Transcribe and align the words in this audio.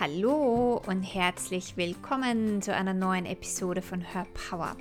Hallo 0.00 0.80
und 0.86 1.02
herzlich 1.02 1.76
willkommen 1.76 2.62
zu 2.62 2.74
einer 2.74 2.94
neuen 2.94 3.26
Episode 3.26 3.82
von 3.82 4.00
Her 4.00 4.26
Power. 4.48 4.74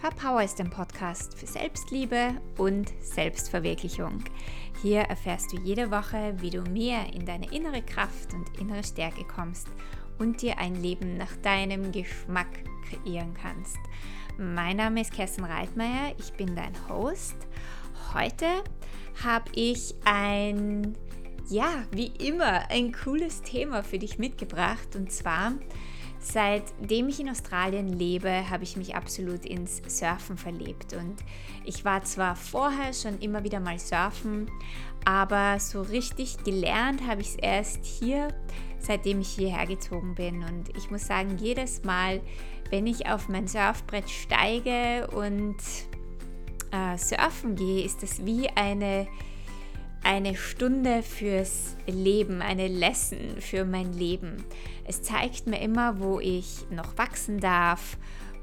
Her 0.00 0.10
Power 0.18 0.42
ist 0.42 0.58
ein 0.58 0.70
Podcast 0.70 1.38
für 1.38 1.44
Selbstliebe 1.44 2.40
und 2.56 2.90
Selbstverwirklichung. 2.98 4.24
Hier 4.80 5.00
erfährst 5.00 5.52
du 5.52 5.58
jede 5.60 5.90
Woche, 5.90 6.34
wie 6.38 6.48
du 6.48 6.62
mehr 6.62 7.12
in 7.12 7.26
deine 7.26 7.52
innere 7.52 7.82
Kraft 7.82 8.32
und 8.32 8.58
innere 8.58 8.82
Stärke 8.82 9.24
kommst 9.24 9.68
und 10.18 10.40
dir 10.40 10.56
ein 10.56 10.76
Leben 10.76 11.18
nach 11.18 11.36
deinem 11.42 11.92
Geschmack 11.92 12.48
kreieren 12.88 13.34
kannst. 13.34 13.76
Mein 14.38 14.78
Name 14.78 15.02
ist 15.02 15.12
Kerstin 15.12 15.44
Reitmeier, 15.44 16.14
ich 16.18 16.32
bin 16.32 16.56
dein 16.56 16.72
Host. 16.88 17.36
Heute 18.14 18.46
habe 19.22 19.50
ich 19.54 19.94
ein 20.06 20.96
ja, 21.48 21.84
wie 21.90 22.06
immer 22.06 22.70
ein 22.70 22.92
cooles 22.92 23.42
Thema 23.42 23.82
für 23.82 23.98
dich 23.98 24.18
mitgebracht. 24.18 24.96
Und 24.96 25.12
zwar, 25.12 25.52
seitdem 26.18 27.08
ich 27.08 27.20
in 27.20 27.28
Australien 27.28 27.88
lebe, 27.88 28.48
habe 28.48 28.64
ich 28.64 28.76
mich 28.76 28.94
absolut 28.94 29.44
ins 29.44 29.82
Surfen 29.86 30.36
verliebt. 30.38 30.94
Und 30.94 31.16
ich 31.64 31.84
war 31.84 32.02
zwar 32.04 32.36
vorher 32.36 32.92
schon 32.92 33.18
immer 33.20 33.44
wieder 33.44 33.60
mal 33.60 33.78
surfen, 33.78 34.50
aber 35.04 35.60
so 35.60 35.82
richtig 35.82 36.42
gelernt 36.44 37.06
habe 37.06 37.20
ich 37.20 37.28
es 37.28 37.36
erst 37.36 37.84
hier, 37.84 38.28
seitdem 38.78 39.20
ich 39.20 39.28
hierher 39.28 39.66
gezogen 39.66 40.14
bin. 40.14 40.42
Und 40.42 40.74
ich 40.76 40.90
muss 40.90 41.06
sagen, 41.06 41.36
jedes 41.38 41.84
Mal, 41.84 42.22
wenn 42.70 42.86
ich 42.86 43.06
auf 43.06 43.28
mein 43.28 43.46
Surfbrett 43.46 44.08
steige 44.08 45.08
und 45.08 45.56
äh, 46.70 46.96
surfen 46.96 47.54
gehe, 47.54 47.84
ist 47.84 48.02
das 48.02 48.24
wie 48.24 48.48
eine 48.48 49.06
eine 50.04 50.36
Stunde 50.36 51.02
fürs 51.02 51.76
Leben, 51.86 52.42
eine 52.42 52.68
Lesson 52.68 53.40
für 53.40 53.64
mein 53.64 53.92
Leben. 53.92 54.44
Es 54.86 55.02
zeigt 55.02 55.46
mir 55.46 55.60
immer, 55.60 55.98
wo 55.98 56.20
ich 56.20 56.66
noch 56.70 56.96
wachsen 56.98 57.40
darf, 57.40 57.96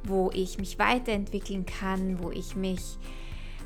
wo 0.03 0.31
ich 0.33 0.57
mich 0.57 0.79
weiterentwickeln 0.79 1.65
kann, 1.65 2.21
wo 2.21 2.31
ich 2.31 2.55
mich 2.55 2.97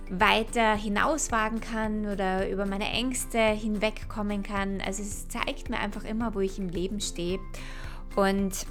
weiter 0.10 0.76
hinauswagen 0.76 1.62
kann 1.62 2.06
oder 2.06 2.50
über 2.50 2.66
meine 2.66 2.90
Ängste 2.90 3.40
hinwegkommen 3.40 4.44
kann. 4.44 4.82
Also 4.82 5.02
es 5.02 5.28
zeigt 5.30 5.70
mir 5.70 5.80
einfach 5.80 6.04
immer, 6.04 6.36
wo 6.36 6.42
ich 6.42 6.60
im 6.60 6.70
Leben 6.70 7.00
stehe. 7.00 7.40
Und 8.16 8.68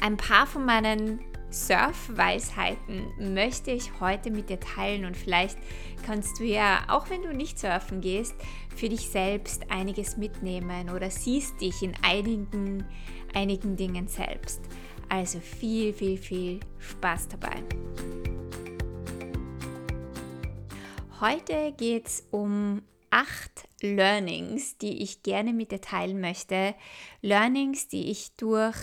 ein 0.00 0.16
paar 0.16 0.46
von 0.46 0.64
meinen 0.64 1.20
Surf-Weisheiten 1.50 3.34
möchte 3.34 3.70
ich 3.70 4.00
heute 4.00 4.30
mit 4.30 4.50
dir 4.50 4.60
teilen 4.60 5.04
und 5.06 5.16
vielleicht 5.16 5.58
kannst 6.04 6.38
du 6.38 6.44
ja, 6.44 6.84
auch 6.88 7.08
wenn 7.08 7.22
du 7.22 7.32
nicht 7.32 7.58
surfen 7.58 8.00
gehst, 8.00 8.34
für 8.76 8.88
dich 8.88 9.08
selbst 9.08 9.70
einiges 9.70 10.16
mitnehmen 10.16 10.90
oder 10.90 11.10
siehst 11.10 11.60
dich 11.60 11.82
in 11.82 11.94
einigen, 12.02 12.84
einigen 13.34 13.76
Dingen 13.76 14.08
selbst. 14.08 14.60
Also 15.08 15.40
viel, 15.40 15.94
viel, 15.94 16.18
viel 16.18 16.60
Spaß 16.78 17.28
dabei. 17.28 17.62
Heute 21.20 21.72
geht 21.76 22.06
es 22.06 22.28
um 22.30 22.82
acht 23.10 23.66
Learnings, 23.80 24.76
die 24.78 25.02
ich 25.02 25.22
gerne 25.22 25.52
mit 25.52 25.72
dir 25.72 25.80
teilen 25.80 26.20
möchte. 26.20 26.74
Learnings, 27.22 27.88
die 27.88 28.10
ich 28.10 28.36
durch 28.36 28.76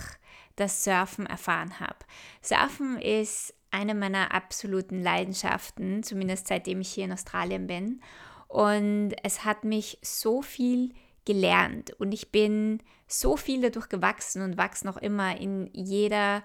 das 0.56 0.84
Surfen 0.84 1.26
erfahren 1.26 1.80
habe. 1.80 1.98
Surfen 2.42 2.98
ist 2.98 3.54
eine 3.70 3.94
meiner 3.94 4.32
absoluten 4.32 5.02
Leidenschaften, 5.02 6.02
zumindest 6.02 6.48
seitdem 6.48 6.80
ich 6.80 6.88
hier 6.90 7.04
in 7.04 7.12
Australien 7.12 7.66
bin. 7.66 8.00
Und 8.48 9.14
es 9.22 9.44
hat 9.44 9.64
mich 9.64 9.98
so 10.02 10.42
viel 10.42 10.94
gelernt 11.24 11.90
und 11.98 12.12
ich 12.12 12.30
bin 12.30 12.82
so 13.08 13.36
viel 13.36 13.60
dadurch 13.60 13.88
gewachsen 13.88 14.42
und 14.42 14.56
wachse 14.56 14.86
noch 14.86 14.96
immer 14.96 15.38
in 15.38 15.68
jeder, 15.72 16.42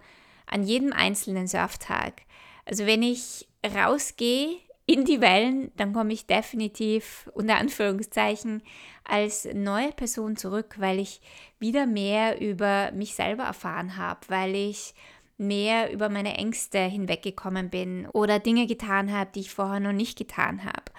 an 0.48 0.64
jedem 0.64 0.92
einzelnen 0.92 1.48
Surftag. 1.48 2.24
Also 2.66 2.86
wenn 2.86 3.04
ich 3.04 3.48
rausgehe 3.66 4.58
in 4.92 5.06
die 5.06 5.22
Wellen, 5.22 5.72
dann 5.78 5.94
komme 5.94 6.12
ich 6.12 6.28
definitiv 6.28 7.30
unter 7.34 7.56
Anführungszeichen 7.56 8.62
als 9.06 9.48
neue 9.54 9.92
Person 9.94 10.36
zurück, 10.36 10.76
weil 10.80 11.00
ich 11.00 11.22
wieder 11.60 11.86
mehr 11.86 12.42
über 12.42 12.92
mich 12.92 13.16
selber 13.16 13.44
erfahren 13.44 13.96
habe, 13.96 14.20
weil 14.28 14.54
ich 14.54 14.94
mehr 15.38 15.92
über 15.94 16.10
meine 16.10 16.36
Ängste 16.36 16.80
hinweggekommen 16.80 17.70
bin 17.70 18.06
oder 18.08 18.40
Dinge 18.40 18.68
getan 18.68 19.12
habe, 19.12 19.32
die 19.34 19.40
ich 19.42 19.54
vorher 19.54 19.80
noch 19.80 19.94
nicht 19.94 20.18
getan 20.18 20.66
habe. 20.66 20.92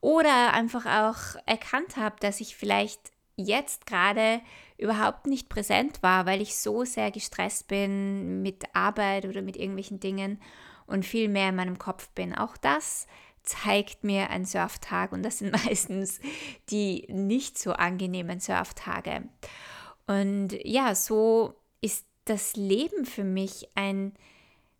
Oder 0.00 0.52
einfach 0.52 0.86
auch 0.86 1.40
erkannt 1.46 1.96
habe, 1.96 2.16
dass 2.20 2.40
ich 2.40 2.56
vielleicht 2.56 3.12
jetzt 3.36 3.86
gerade 3.86 4.40
überhaupt 4.78 5.26
nicht 5.26 5.48
präsent 5.48 6.02
war, 6.02 6.26
weil 6.26 6.42
ich 6.42 6.56
so 6.56 6.84
sehr 6.84 7.10
gestresst 7.12 7.68
bin 7.68 8.42
mit 8.42 8.64
Arbeit 8.74 9.26
oder 9.26 9.42
mit 9.42 9.56
irgendwelchen 9.56 10.00
Dingen 10.00 10.40
und 10.88 11.04
viel 11.04 11.28
mehr 11.28 11.50
in 11.50 11.56
meinem 11.56 11.78
Kopf 11.78 12.08
bin. 12.10 12.34
Auch 12.34 12.56
das 12.56 13.06
zeigt 13.48 14.04
mir 14.04 14.30
ein 14.30 14.44
Surftag 14.44 15.12
und 15.12 15.22
das 15.22 15.38
sind 15.38 15.52
meistens 15.66 16.20
die 16.70 17.06
nicht 17.08 17.58
so 17.58 17.72
angenehmen 17.72 18.40
Surftage. 18.40 19.28
Und 20.06 20.52
ja, 20.64 20.94
so 20.94 21.54
ist 21.80 22.06
das 22.24 22.56
Leben 22.56 23.04
für 23.04 23.24
mich 23.24 23.68
ein 23.74 24.12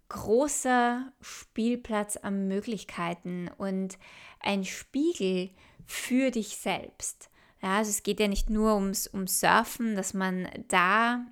großer 0.08 1.12
Spielplatz 1.20 2.16
an 2.16 2.48
Möglichkeiten 2.48 3.50
und 3.58 3.98
ein 4.40 4.64
Spiegel 4.64 5.50
für 5.86 6.30
dich 6.30 6.56
selbst. 6.56 7.30
Ja, 7.62 7.78
also 7.78 7.90
es 7.90 8.02
geht 8.02 8.20
ja 8.20 8.28
nicht 8.28 8.48
nur 8.50 8.74
ums, 8.74 9.08
ums 9.12 9.40
Surfen, 9.40 9.96
dass 9.96 10.14
man 10.14 10.48
da 10.68 11.26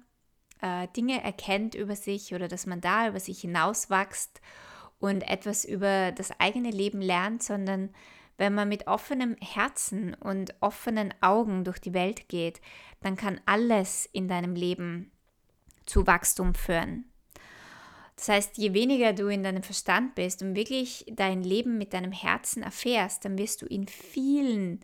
äh, 0.61 0.89
Dinge 0.97 1.23
erkennt 1.23 1.75
über 1.75 1.97
sich 1.97 2.35
oder 2.35 2.49
dass 2.49 2.67
man 2.67 2.81
da 2.81 3.09
über 3.09 3.21
sich 3.21 3.41
hinauswächst 3.41 4.41
und 4.99 5.23
etwas 5.23 5.65
über 5.65 6.13
das 6.13 6.31
eigene 6.41 6.71
Leben 6.71 7.01
lernt, 7.01 7.43
sondern 7.43 7.91
wenn 8.39 8.55
man 8.55 8.69
mit 8.69 8.87
offenem 8.87 9.37
Herzen 9.41 10.15
und 10.15 10.55
offenen 10.61 11.15
Augen 11.21 11.65
durch 11.65 11.79
die 11.79 11.95
Welt 11.95 12.29
geht, 12.29 12.61
dann 13.01 13.17
kann 13.17 13.41
alles 13.47 14.09
in 14.13 14.29
deinem 14.29 14.55
Leben 14.55 15.11
zu 15.87 16.07
Wachstum 16.07 16.55
führen. 16.55 17.05
Das 18.17 18.29
heißt, 18.29 18.59
je 18.59 18.73
weniger 18.73 19.13
du 19.13 19.29
in 19.29 19.43
deinem 19.43 19.63
Verstand 19.63 20.15
bist 20.15 20.43
und 20.43 20.57
wirklich 20.57 21.05
dein 21.11 21.43
Leben 21.43 21.77
mit 21.77 21.93
deinem 21.93 22.13
Herzen 22.13 22.63
erfährst, 22.63 23.25
dann 23.25 23.37
wirst 23.37 23.61
du 23.61 23.67
in 23.67 23.87
vielen 23.87 24.81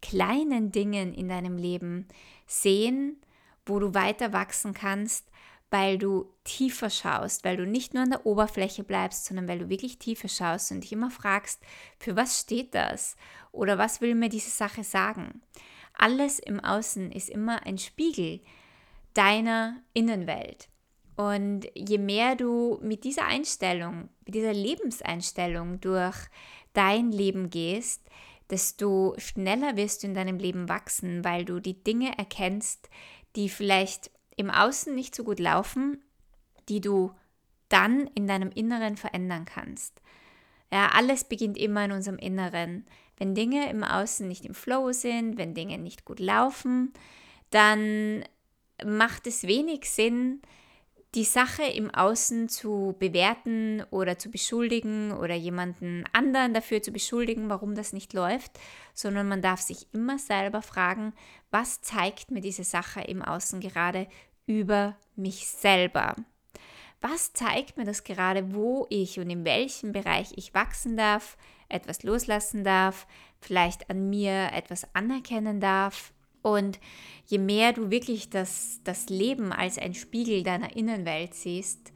kleinen 0.00 0.72
Dingen 0.72 1.14
in 1.14 1.28
deinem 1.28 1.56
Leben 1.56 2.08
sehen, 2.46 3.20
wo 3.64 3.78
du 3.78 3.94
weiter 3.94 4.32
wachsen 4.32 4.74
kannst, 4.74 5.30
weil 5.72 5.96
du 5.96 6.26
tiefer 6.44 6.90
schaust, 6.90 7.44
weil 7.44 7.56
du 7.56 7.66
nicht 7.66 7.94
nur 7.94 8.02
an 8.02 8.10
der 8.10 8.26
Oberfläche 8.26 8.84
bleibst, 8.84 9.24
sondern 9.24 9.48
weil 9.48 9.58
du 9.58 9.70
wirklich 9.70 9.98
tiefer 9.98 10.28
schaust 10.28 10.70
und 10.70 10.82
dich 10.82 10.92
immer 10.92 11.10
fragst, 11.10 11.62
für 11.98 12.14
was 12.14 12.38
steht 12.38 12.74
das 12.74 13.16
oder 13.52 13.78
was 13.78 14.02
will 14.02 14.14
mir 14.14 14.28
diese 14.28 14.50
Sache 14.50 14.84
sagen. 14.84 15.40
Alles 15.94 16.38
im 16.38 16.60
Außen 16.60 17.10
ist 17.10 17.30
immer 17.30 17.64
ein 17.64 17.78
Spiegel 17.78 18.40
deiner 19.14 19.78
Innenwelt. 19.94 20.68
Und 21.16 21.66
je 21.74 21.98
mehr 21.98 22.36
du 22.36 22.78
mit 22.82 23.04
dieser 23.04 23.26
Einstellung, 23.26 24.10
mit 24.26 24.34
dieser 24.34 24.52
Lebenseinstellung 24.52 25.80
durch 25.80 26.16
dein 26.74 27.12
Leben 27.12 27.48
gehst, 27.48 28.02
desto 28.50 29.14
schneller 29.16 29.76
wirst 29.76 30.02
du 30.02 30.08
in 30.08 30.14
deinem 30.14 30.38
Leben 30.38 30.68
wachsen, 30.68 31.24
weil 31.24 31.46
du 31.46 31.60
die 31.60 31.82
Dinge 31.82 32.18
erkennst, 32.18 32.90
die 33.36 33.48
vielleicht 33.48 34.10
im 34.36 34.50
Außen 34.50 34.94
nicht 34.94 35.14
so 35.14 35.24
gut 35.24 35.38
laufen, 35.38 36.02
die 36.68 36.80
du 36.80 37.12
dann 37.68 38.06
in 38.14 38.26
deinem 38.26 38.50
Inneren 38.50 38.96
verändern 38.96 39.44
kannst. 39.44 40.00
Ja, 40.72 40.88
alles 40.94 41.24
beginnt 41.24 41.58
immer 41.58 41.84
in 41.84 41.92
unserem 41.92 42.18
Inneren. 42.18 42.86
Wenn 43.16 43.34
Dinge 43.34 43.70
im 43.70 43.84
Außen 43.84 44.26
nicht 44.26 44.44
im 44.44 44.54
Flow 44.54 44.92
sind, 44.92 45.36
wenn 45.36 45.54
Dinge 45.54 45.78
nicht 45.78 46.04
gut 46.04 46.18
laufen, 46.18 46.92
dann 47.50 48.24
macht 48.84 49.26
es 49.26 49.46
wenig 49.46 49.90
Sinn, 49.90 50.42
die 51.14 51.24
Sache 51.24 51.64
im 51.64 51.90
Außen 51.90 52.48
zu 52.48 52.96
bewerten 52.98 53.82
oder 53.90 54.18
zu 54.18 54.30
beschuldigen 54.30 55.12
oder 55.12 55.34
jemanden 55.34 56.04
anderen 56.12 56.54
dafür 56.54 56.82
zu 56.82 56.90
beschuldigen, 56.90 57.50
warum 57.50 57.74
das 57.74 57.92
nicht 57.92 58.14
läuft, 58.14 58.52
sondern 58.94 59.28
man 59.28 59.42
darf 59.42 59.60
sich 59.60 59.86
immer 59.92 60.18
selber 60.18 60.62
fragen, 60.62 61.12
was 61.50 61.82
zeigt 61.82 62.30
mir 62.30 62.40
diese 62.40 62.64
Sache 62.64 63.02
im 63.02 63.20
Außen 63.20 63.60
gerade 63.60 64.06
über 64.46 64.96
mich 65.14 65.48
selber? 65.48 66.16
Was 67.02 67.34
zeigt 67.34 67.76
mir 67.76 67.84
das 67.84 68.04
gerade, 68.04 68.54
wo 68.54 68.86
ich 68.88 69.18
und 69.18 69.28
in 69.28 69.44
welchem 69.44 69.92
Bereich 69.92 70.32
ich 70.36 70.54
wachsen 70.54 70.96
darf, 70.96 71.36
etwas 71.68 72.04
loslassen 72.04 72.64
darf, 72.64 73.06
vielleicht 73.40 73.90
an 73.90 74.08
mir 74.08 74.50
etwas 74.52 74.86
anerkennen 74.94 75.60
darf 75.60 76.12
und 76.42 76.78
je 77.26 77.38
mehr 77.38 77.72
du 77.72 77.90
wirklich 77.90 78.30
das, 78.30 78.80
das 78.84 79.08
Leben 79.08 79.52
als 79.52 79.78
ein 79.78 79.94
Spiegel 79.94 80.42
deiner 80.42 80.76
Innenwelt 80.76 81.34
siehst, 81.34 81.92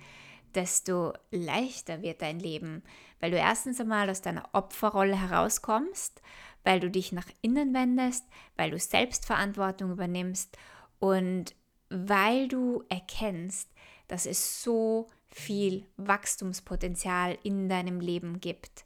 desto 0.54 1.12
leichter 1.30 2.02
wird 2.02 2.22
dein 2.22 2.40
Leben, 2.40 2.82
weil 3.20 3.30
du 3.30 3.36
erstens 3.36 3.80
einmal 3.80 4.08
aus 4.08 4.22
deiner 4.22 4.48
Opferrolle 4.52 5.20
herauskommst, 5.20 6.22
weil 6.64 6.80
du 6.80 6.90
dich 6.90 7.12
nach 7.12 7.28
innen 7.42 7.74
wendest, 7.74 8.24
weil 8.56 8.70
du 8.70 8.78
Selbstverantwortung 8.78 9.92
übernimmst 9.92 10.56
und 10.98 11.54
weil 11.90 12.48
du 12.48 12.82
erkennst, 12.88 13.70
dass 14.08 14.26
es 14.26 14.62
so 14.62 15.08
viel 15.26 15.86
Wachstumspotenzial 15.96 17.38
in 17.42 17.68
deinem 17.68 18.00
Leben 18.00 18.40
gibt. 18.40 18.84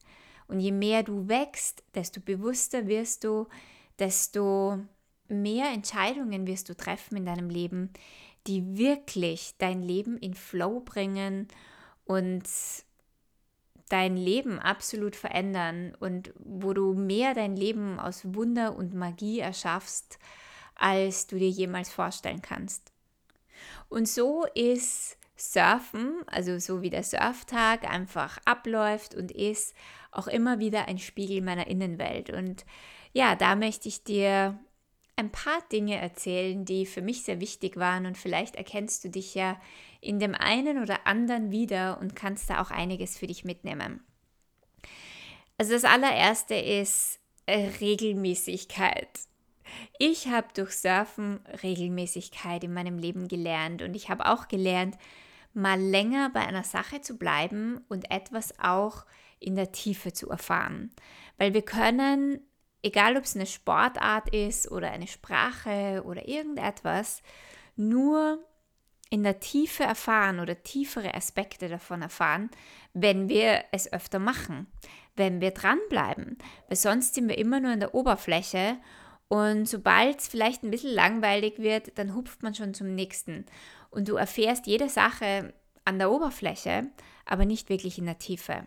Und 0.49 0.61
je 0.61 0.73
mehr 0.73 1.03
du 1.03 1.29
wächst, 1.29 1.85
desto 1.95 2.21
bewusster 2.21 2.87
wirst 2.89 3.25
du, 3.25 3.47
desto 3.99 4.81
mehr 5.31 5.71
Entscheidungen 5.73 6.47
wirst 6.47 6.69
du 6.69 6.77
treffen 6.77 7.17
in 7.17 7.27
deinem 7.27 7.51
Leben, 7.51 7.91
die 8.47 8.79
wirklich 8.79 9.55
dein 9.59 9.83
Leben 9.83 10.17
in 10.19 10.35
Flow 10.35 10.81
bringen 10.81 11.49
und 12.05 12.45
dein 13.89 14.17
Leben 14.17 14.59
absolut 14.59 15.17
verändern 15.17 15.97
und 15.99 16.33
wo 16.39 16.73
du 16.73 16.95
mehr 16.95 17.35
dein 17.35 17.57
Leben 17.57 17.99
aus 17.99 18.35
Wunder 18.35 18.77
und 18.77 18.95
Magie 18.95 19.41
erschaffst, 19.41 20.19
als 20.77 21.27
du 21.27 21.39
dir 21.39 21.51
jemals 21.51 21.91
vorstellen 21.91 22.41
kannst. 22.41 22.93
Und 23.89 24.09
so 24.09 24.47
ist 24.55 25.19
Surfen, 25.37 26.23
also 26.27 26.59
so 26.59 26.83
wie 26.83 26.91
der 26.91 27.03
Surftag 27.03 27.91
einfach 27.91 28.39
abläuft 28.45 29.15
und 29.15 29.33
ist, 29.33 29.75
auch 30.13 30.27
immer 30.27 30.59
wieder 30.59 30.89
ein 30.89 30.99
Spiegel 30.99 31.43
meiner 31.43 31.67
Innenwelt. 31.67 32.31
Und 32.31 32.65
ja, 33.13 33.37
da 33.37 33.57
möchte 33.57 33.89
ich 33.89 34.05
dir 34.05 34.59
ein 35.21 35.31
paar 35.31 35.61
Dinge 35.71 35.97
erzählen, 35.97 36.65
die 36.65 36.87
für 36.87 37.03
mich 37.03 37.23
sehr 37.23 37.41
wichtig 37.41 37.77
waren 37.77 38.07
und 38.07 38.17
vielleicht 38.17 38.57
erkennst 38.57 39.05
du 39.05 39.11
dich 39.11 39.35
ja 39.35 39.61
in 40.01 40.19
dem 40.19 40.35
einen 40.35 40.83
oder 40.83 41.07
anderen 41.07 41.51
wieder 41.51 41.99
und 42.01 42.17
kannst 42.17 42.49
da 42.49 42.61
auch 42.61 42.71
einiges 42.71 43.19
für 43.19 43.27
dich 43.27 43.45
mitnehmen. 43.45 44.03
Also 45.59 45.73
das 45.75 45.85
allererste 45.85 46.55
ist 46.55 47.21
äh, 47.45 47.69
Regelmäßigkeit. 47.81 49.09
Ich 49.99 50.29
habe 50.29 50.49
durch 50.55 50.73
Surfen 50.73 51.41
Regelmäßigkeit 51.63 52.65
in 52.65 52.73
meinem 52.73 52.99
Leben 52.99 53.29
gelernt 53.29 53.83
und 53.83 53.95
ich 53.95 54.09
habe 54.09 54.27
auch 54.27 54.49
gelernt, 54.49 54.97
mal 55.53 55.79
länger 55.79 56.31
bei 56.33 56.41
einer 56.41 56.65
Sache 56.65 57.03
zu 57.03 57.19
bleiben 57.19 57.85
und 57.89 58.11
etwas 58.11 58.59
auch 58.59 59.05
in 59.39 59.55
der 59.55 59.71
Tiefe 59.71 60.13
zu 60.15 60.31
erfahren. 60.31 60.91
Weil 61.37 61.53
wir 61.53 61.63
können 61.63 62.41
egal 62.83 63.17
ob 63.17 63.25
es 63.25 63.37
eine 63.37 63.47
Sportart 63.47 64.35
ist 64.35 64.71
oder 64.71 64.91
eine 64.91 65.07
Sprache 65.07 66.03
oder 66.05 66.29
irgendetwas, 66.29 67.23
nur 67.77 68.45
in 69.11 69.25
der 69.25 69.41
Tiefe 69.41 69.83
erfahren 69.83 70.39
oder 70.41 70.63
tiefere 70.63 71.15
Aspekte 71.15 71.69
davon 71.69 72.03
erfahren, 72.03 72.51
wenn 72.95 73.29
wir 73.29 73.65
es 73.73 73.93
öfter 73.93 74.19
machen, 74.19 74.69
wenn 75.17 75.41
wir 75.41 75.51
dranbleiben. 75.51 76.39
Weil 76.69 76.77
sonst 76.77 77.15
sind 77.15 77.29
wir 77.29 77.37
immer 77.37 77.61
nur 77.61 77.73
in 77.73 77.81
der 77.81 77.95
Oberfläche 77.95 78.79
und 79.29 79.69
sobald 79.69 80.21
es 80.21 80.29
vielleicht 80.29 80.63
ein 80.63 80.71
bisschen 80.71 80.93
langweilig 80.93 81.59
wird, 81.59 81.97
dann 81.99 82.15
hupft 82.15 82.43
man 82.43 82.55
schon 82.55 82.75
zum 82.75 82.95
nächsten. 82.95 83.47
Und 83.91 84.09
du 84.09 84.17
erfährst 84.17 84.67
jede 84.67 84.89
Sache 84.89 85.55
an 85.85 85.99
der 85.99 86.11
Oberfläche, 86.11 86.89
aber 87.25 87.45
nicht 87.45 87.69
wirklich 87.69 87.99
in 87.99 88.07
der 88.07 88.19
Tiefe. 88.19 88.67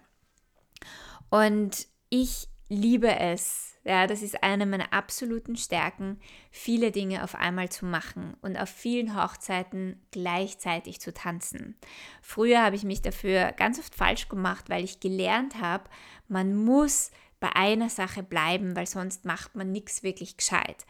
Und 1.29 1.87
ich 2.09 2.47
liebe 2.73 3.19
es, 3.19 3.75
ja, 3.85 4.07
das 4.07 4.21
ist 4.21 4.43
eine 4.43 4.65
meiner 4.65 4.93
absoluten 4.93 5.57
Stärken, 5.57 6.19
viele 6.51 6.91
Dinge 6.91 7.23
auf 7.23 7.35
einmal 7.35 7.69
zu 7.69 7.85
machen 7.85 8.35
und 8.41 8.57
auf 8.57 8.69
vielen 8.69 9.21
Hochzeiten 9.21 10.01
gleichzeitig 10.11 11.01
zu 11.01 11.13
tanzen. 11.13 11.75
Früher 12.21 12.61
habe 12.61 12.75
ich 12.75 12.83
mich 12.83 13.01
dafür 13.01 13.51
ganz 13.51 13.79
oft 13.79 13.93
falsch 13.93 14.29
gemacht, 14.29 14.69
weil 14.69 14.83
ich 14.83 15.01
gelernt 15.01 15.59
habe, 15.59 15.89
man 16.27 16.55
muss 16.55 17.11
bei 17.39 17.53
einer 17.55 17.89
Sache 17.89 18.23
bleiben, 18.23 18.75
weil 18.75 18.87
sonst 18.87 19.25
macht 19.25 19.55
man 19.55 19.71
nichts 19.71 20.01
wirklich 20.01 20.37
gescheit. 20.37 20.85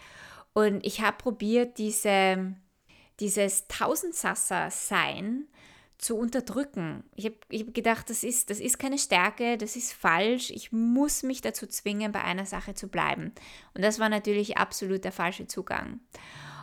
Und 0.54 0.86
ich 0.86 1.02
habe 1.02 1.18
probiert, 1.18 1.80
diese, 1.80 2.56
dieses 3.20 3.68
Tausendsasser-Sein 3.68 5.48
zu 6.04 6.18
unterdrücken. 6.18 7.04
Ich 7.16 7.26
habe 7.26 7.36
ich 7.50 7.62
hab 7.62 7.74
gedacht, 7.74 8.10
das 8.10 8.24
ist, 8.24 8.50
das 8.50 8.60
ist 8.60 8.78
keine 8.78 8.98
Stärke, 8.98 9.58
das 9.58 9.78
ist 9.78 9.94
falsch. 9.94 10.52
Ich 10.52 10.74
muss 10.74 11.24
mich 11.24 11.40
dazu 11.40 11.66
zwingen, 11.66 12.12
bei 12.12 12.22
einer 12.22 12.46
Sache 12.46 12.74
zu 12.74 12.90
bleiben. 12.90 13.32
Und 13.74 13.84
das 13.84 14.00
war 14.00 14.10
natürlich 14.10 14.58
absolut 14.58 15.06
der 15.06 15.14
falsche 15.14 15.48
Zugang. 15.48 16.02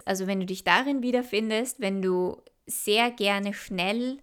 Also 0.04 0.26
wenn 0.26 0.40
du 0.40 0.46
dich 0.46 0.62
darin 0.62 1.02
wiederfindest, 1.02 1.80
wenn 1.80 2.02
du 2.02 2.42
sehr 2.66 3.10
gerne 3.10 3.54
schnell 3.54 4.18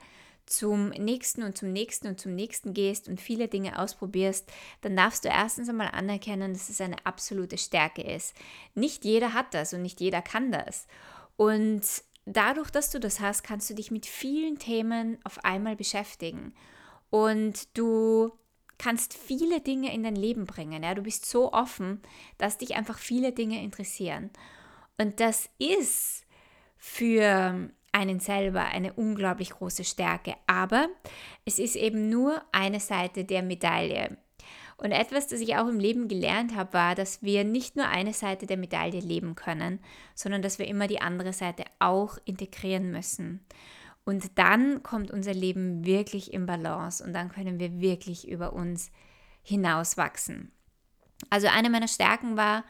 zum 0.46 0.90
nächsten 0.90 1.42
und 1.42 1.58
zum 1.58 1.74
nächsten 1.74 2.08
und 2.08 2.19
zum 2.19 2.36
nächsten 2.36 2.75
gehst 2.75 3.08
und 3.08 3.19
viele 3.19 3.48
Dinge 3.48 3.80
ausprobierst, 3.80 4.50
dann 4.81 4.96
darfst 4.96 5.25
du 5.25 5.30
erstens 5.30 5.68
einmal 5.68 5.90
anerkennen, 5.90 6.54
dass 6.54 6.69
es 6.69 6.80
eine 6.80 7.06
absolute 7.06 7.58
Stärke 7.58 8.04
ist. 8.04 8.36
Nicht 8.75 9.04
jeder 9.04 9.34
hat 9.34 9.54
das 9.56 9.74
und 9.74 9.81
nicht 9.81 10.00
jeder 10.00 10.22
kann 10.22 10.52
das. 10.52 10.88
Und 11.38 11.81
dadurch, 12.27 12.69
dass 12.69 12.89
du 12.89 13.00
das 13.00 13.19
hast, 13.19 13.44
kannst 13.44 13.69
du 13.69 13.74
dich 13.74 13.91
mit 13.91 14.06
vielen 14.06 14.59
Themen 14.59 15.18
auf 15.24 15.44
einmal 15.44 15.75
beschäftigen. 15.75 16.53
Und 17.09 17.77
du 17.77 18.31
kannst 18.77 19.13
viele 19.15 19.62
Dinge 19.62 19.94
in 19.94 20.03
dein 20.03 20.15
Leben 20.15 20.45
bringen. 20.45 20.83
Ja? 20.83 20.94
Du 20.94 21.03
bist 21.03 21.25
so 21.25 21.53
offen, 21.53 22.01
dass 22.38 22.57
dich 22.57 22.75
einfach 22.75 22.97
viele 23.00 23.31
Dinge 23.31 23.63
interessieren. 23.63 24.29
Und 24.97 25.19
das 25.19 25.50
ist 25.57 26.25
für 26.77 27.69
einen 27.91 28.19
selber 28.19 28.65
eine 28.65 28.94
unglaublich 28.94 29.51
große 29.51 29.83
Stärke. 29.83 30.35
Aber 30.45 30.89
es 31.45 31.59
ist 31.59 31.75
eben 31.75 32.09
nur 32.09 32.44
eine 32.51 32.80
Seite 32.80 33.23
der 33.23 33.41
Medaille. 33.41 34.18
Und 34.77 34.91
etwas, 34.91 35.27
das 35.27 35.39
ich 35.39 35.56
auch 35.56 35.68
im 35.68 35.79
Leben 35.79 36.07
gelernt 36.07 36.56
habe, 36.56 36.74
war, 36.74 36.94
dass 36.94 37.24
wir 37.24 37.44
nicht 37.44 37.75
nur 37.75 37.88
eine 37.88 38.13
Seite 38.13 38.45
der 38.45 38.57
Medaille 38.57 39.00
leben 39.00 39.33
können, 39.33 39.79
sondern 40.13 40.44
dass 40.44 40.59
wir 40.59 40.68
immer 40.68 40.88
die 40.88 41.01
andere 41.01 41.33
Seite 41.33 41.65
auch 41.79 42.19
integrieren 42.25 42.91
müssen. 42.91 43.44
Und 44.06 44.38
dann 44.38 44.83
kommt 44.83 45.09
unser 45.12 45.33
Leben 45.33 45.83
wirklich 45.83 46.31
im 46.31 46.45
Balance 46.45 47.03
und 47.03 47.12
dann 47.12 47.29
können 47.29 47.59
wir 47.59 47.81
wirklich 47.81 48.27
über 48.27 48.53
uns 48.53 48.91
hinauswachsen. 49.41 50.51
Also 51.30 51.47
eine 51.47 51.69
meiner 51.69 51.88
Stärken 51.88 52.38
war, 52.38 52.63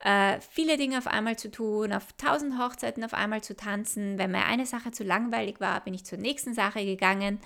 äh, 0.00 0.40
viele 0.40 0.78
Dinge 0.78 0.98
auf 0.98 1.06
einmal 1.06 1.38
zu 1.38 1.50
tun, 1.50 1.92
auf 1.92 2.12
tausend 2.14 2.58
Hochzeiten 2.58 3.04
auf 3.04 3.14
einmal 3.14 3.42
zu 3.42 3.54
tanzen. 3.54 4.18
Wenn 4.18 4.32
mir 4.32 4.46
eine 4.46 4.66
Sache 4.66 4.90
zu 4.90 5.04
langweilig 5.04 5.60
war, 5.60 5.84
bin 5.84 5.94
ich 5.94 6.04
zur 6.04 6.18
nächsten 6.18 6.54
Sache 6.54 6.84
gegangen 6.84 7.38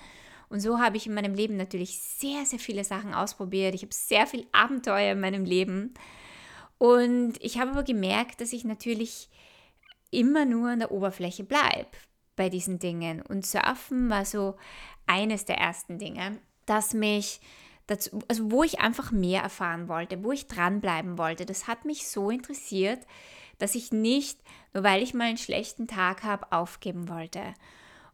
und 0.49 0.59
so 0.59 0.79
habe 0.79 0.97
ich 0.97 1.07
in 1.07 1.13
meinem 1.13 1.33
Leben 1.33 1.57
natürlich 1.57 1.99
sehr, 1.99 2.45
sehr 2.45 2.59
viele 2.59 2.83
Sachen 2.83 3.13
ausprobiert. 3.13 3.75
Ich 3.75 3.81
habe 3.81 3.93
sehr 3.93 4.27
viel 4.27 4.47
Abenteuer 4.51 5.11
in 5.11 5.19
meinem 5.19 5.43
Leben. 5.43 5.93
Und 6.77 7.33
ich 7.41 7.59
habe 7.59 7.71
aber 7.71 7.83
gemerkt, 7.83 8.39
dass 8.39 8.53
ich 8.53 8.63
natürlich 8.63 9.29
immer 10.09 10.45
nur 10.45 10.69
an 10.69 10.79
der 10.79 10.91
Oberfläche 10.91 11.43
bleibe 11.43 11.89
bei 12.35 12.49
diesen 12.49 12.79
Dingen. 12.79 13.21
Und 13.21 13.45
Surfen 13.45 14.09
war 14.09 14.23
so 14.23 14.55
eines 15.05 15.45
der 15.45 15.57
ersten 15.57 15.97
Dinge, 15.97 16.39
das 16.65 16.93
mich 16.93 17.41
dazu, 17.87 18.19
also 18.27 18.51
wo 18.51 18.63
ich 18.63 18.79
einfach 18.79 19.11
mehr 19.11 19.41
erfahren 19.41 19.87
wollte, 19.89 20.23
wo 20.23 20.31
ich 20.31 20.47
dranbleiben 20.47 21.17
wollte. 21.17 21.45
Das 21.45 21.67
hat 21.67 21.83
mich 21.83 22.07
so 22.07 22.29
interessiert, 22.29 22.99
dass 23.57 23.75
ich 23.75 23.91
nicht, 23.91 24.39
nur 24.73 24.83
weil 24.83 25.01
ich 25.01 25.13
mal 25.13 25.25
einen 25.25 25.37
schlechten 25.37 25.87
Tag 25.87 26.23
habe, 26.23 26.51
aufgeben 26.51 27.09
wollte. 27.09 27.41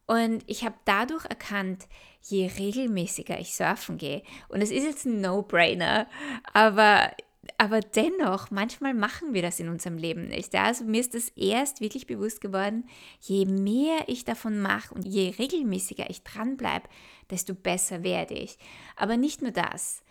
Und 0.06 0.44
ich 0.48 0.66
habe 0.66 0.76
dadurch 0.86 1.26
erkannt, 1.26 1.88
je 2.22 2.48
regelmäßiger 2.48 3.40
ich 3.40 3.56
surfen 3.56 3.98
gehe, 3.98 4.24
und 4.50 4.62
es 4.62 4.72
ist 4.72 4.84
jetzt 4.84 5.06
ein 5.06 5.22
No-Brainer, 5.22 6.08
aber, 6.52 7.12
aber 7.58 7.80
dennoch, 7.80 8.52
manchmal 8.52 8.94
machen 8.94 9.34
wir 9.34 9.42
das 9.42 9.60
in 9.60 9.70
unserem 9.70 9.98
Leben 9.98 10.28
nicht. 10.28 10.54
Also 10.56 10.84
mir 10.84 11.00
ist 11.00 11.14
das 11.14 11.30
erst 11.30 11.80
wirklich 11.80 12.06
bewusst 12.06 12.42
geworden, 12.42 12.88
je 13.22 13.46
mehr 13.46 14.04
ich 14.08 14.26
davon 14.26 14.60
mache 14.60 14.94
und 14.94 15.06
je 15.06 15.34
regelmäßiger 15.38 16.10
ich 16.10 16.24
dranbleibe, 16.24 16.90
desto 17.30 17.54
besser 17.54 18.04
werde 18.04 18.34
ich. 18.34 18.58
Aber 18.98 19.16
nicht 19.16 19.42
nur 19.42 19.52
das, 19.52 20.04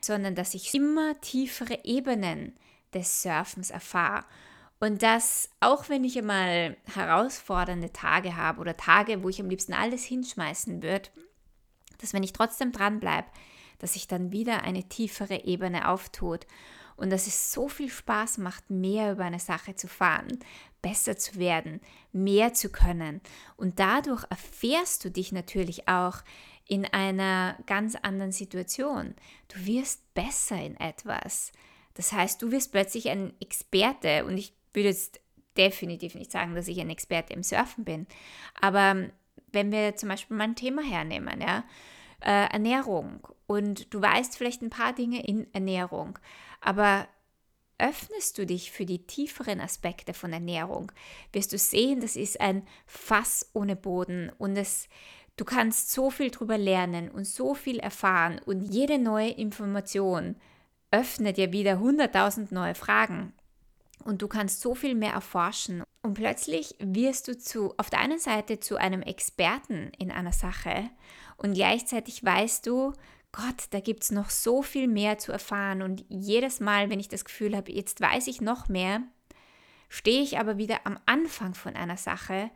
sondern 0.00 0.34
dass 0.34 0.54
ich 0.54 0.74
immer 0.74 1.18
tiefere 1.20 1.84
Ebenen 1.84 2.54
des 2.94 3.22
Surfens 3.22 3.70
erfahre 3.70 4.24
und 4.80 5.02
dass 5.02 5.50
auch 5.60 5.88
wenn 5.88 6.04
ich 6.04 6.16
einmal 6.18 6.76
herausfordernde 6.94 7.92
Tage 7.92 8.36
habe 8.36 8.60
oder 8.60 8.76
Tage, 8.76 9.22
wo 9.22 9.28
ich 9.28 9.40
am 9.40 9.48
liebsten 9.48 9.72
alles 9.72 10.04
hinschmeißen 10.04 10.82
würde, 10.82 11.08
dass 11.98 12.12
wenn 12.12 12.22
ich 12.22 12.32
trotzdem 12.32 12.70
dranbleibe, 12.70 13.28
dass 13.78 13.94
sich 13.94 14.06
dann 14.06 14.32
wieder 14.32 14.62
eine 14.62 14.88
tiefere 14.88 15.44
Ebene 15.44 15.88
auftut 15.88 16.46
und 16.96 17.10
dass 17.10 17.26
es 17.26 17.52
so 17.52 17.68
viel 17.68 17.90
Spaß 17.90 18.38
macht, 18.38 18.70
mehr 18.70 19.12
über 19.12 19.24
eine 19.24 19.38
Sache 19.40 19.74
zu 19.74 19.88
fahren, 19.88 20.38
besser 20.82 21.16
zu 21.16 21.36
werden, 21.36 21.80
mehr 22.12 22.54
zu 22.54 22.70
können. 22.70 23.20
Und 23.56 23.78
dadurch 23.78 24.24
erfährst 24.30 25.04
du 25.04 25.10
dich 25.10 25.32
natürlich 25.32 25.88
auch 25.88 26.18
in 26.66 26.84
einer 26.84 27.56
ganz 27.66 27.94
anderen 27.96 28.32
Situation. 28.32 29.14
Du 29.48 29.64
wirst 29.64 30.12
besser 30.14 30.60
in 30.60 30.78
etwas. 30.78 31.52
Das 31.94 32.12
heißt, 32.12 32.42
du 32.42 32.50
wirst 32.50 32.72
plötzlich 32.72 33.08
ein 33.08 33.32
Experte 33.40 34.24
und 34.24 34.36
ich 34.36 34.57
würde 34.78 34.88
jetzt 34.88 35.20
definitiv 35.56 36.14
nicht 36.14 36.32
sagen, 36.32 36.54
dass 36.54 36.68
ich 36.68 36.80
ein 36.80 36.90
Experte 36.90 37.34
im 37.34 37.42
Surfen 37.42 37.84
bin. 37.84 38.06
Aber 38.60 39.08
wenn 39.52 39.72
wir 39.72 39.96
zum 39.96 40.08
Beispiel 40.08 40.36
mal 40.36 40.44
ein 40.44 40.56
Thema 40.56 40.82
hernehmen, 40.82 41.40
ja, 41.40 41.64
äh, 42.20 42.50
Ernährung. 42.50 43.26
Und 43.46 43.92
du 43.92 44.00
weißt 44.00 44.36
vielleicht 44.36 44.62
ein 44.62 44.70
paar 44.70 44.92
Dinge 44.92 45.26
in 45.26 45.52
Ernährung, 45.52 46.18
aber 46.60 47.08
öffnest 47.78 48.36
du 48.38 48.44
dich 48.44 48.72
für 48.72 48.84
die 48.84 49.06
tieferen 49.06 49.60
Aspekte 49.60 50.12
von 50.12 50.32
Ernährung, 50.32 50.90
wirst 51.32 51.52
du 51.52 51.58
sehen, 51.58 52.00
das 52.00 52.16
ist 52.16 52.40
ein 52.40 52.66
Fass 52.86 53.48
ohne 53.52 53.76
Boden 53.76 54.32
und 54.38 54.56
es, 54.56 54.88
du 55.36 55.44
kannst 55.44 55.92
so 55.92 56.10
viel 56.10 56.30
drüber 56.30 56.58
lernen 56.58 57.08
und 57.08 57.24
so 57.24 57.54
viel 57.54 57.78
erfahren 57.78 58.40
und 58.44 58.62
jede 58.62 58.98
neue 58.98 59.30
Information 59.30 60.36
öffnet 60.90 61.36
dir 61.36 61.52
wieder 61.52 61.74
100.000 61.74 62.52
neue 62.52 62.74
Fragen 62.74 63.32
und 64.04 64.22
du 64.22 64.28
kannst 64.28 64.60
so 64.60 64.74
viel 64.74 64.94
mehr 64.94 65.12
erforschen 65.12 65.82
und 66.02 66.14
plötzlich 66.14 66.74
wirst 66.78 67.28
du 67.28 67.36
zu 67.36 67.74
auf 67.76 67.90
der 67.90 68.00
einen 68.00 68.18
Seite 68.18 68.60
zu 68.60 68.76
einem 68.76 69.02
Experten 69.02 69.92
in 69.98 70.10
einer 70.10 70.32
Sache 70.32 70.90
und 71.36 71.54
gleichzeitig 71.54 72.24
weißt 72.24 72.66
du, 72.66 72.92
Gott, 73.32 73.66
da 73.70 73.80
gibt 73.80 74.02
es 74.04 74.10
noch 74.10 74.30
so 74.30 74.62
viel 74.62 74.88
mehr 74.88 75.18
zu 75.18 75.32
erfahren. 75.32 75.82
Und 75.82 76.04
jedes 76.08 76.60
Mal, 76.60 76.90
wenn 76.90 77.00
ich 77.00 77.08
das 77.08 77.24
Gefühl 77.24 77.56
habe, 77.56 77.70
jetzt 77.72 78.00
weiß 78.00 78.26
ich 78.26 78.40
noch 78.40 78.68
mehr, 78.68 79.02
stehe 79.88 80.22
ich 80.22 80.38
aber 80.38 80.58
wieder 80.58 80.80
am 80.84 80.98
Anfang 81.06 81.54
von 81.54 81.76
einer 81.76 81.96
Sache. 81.96 82.50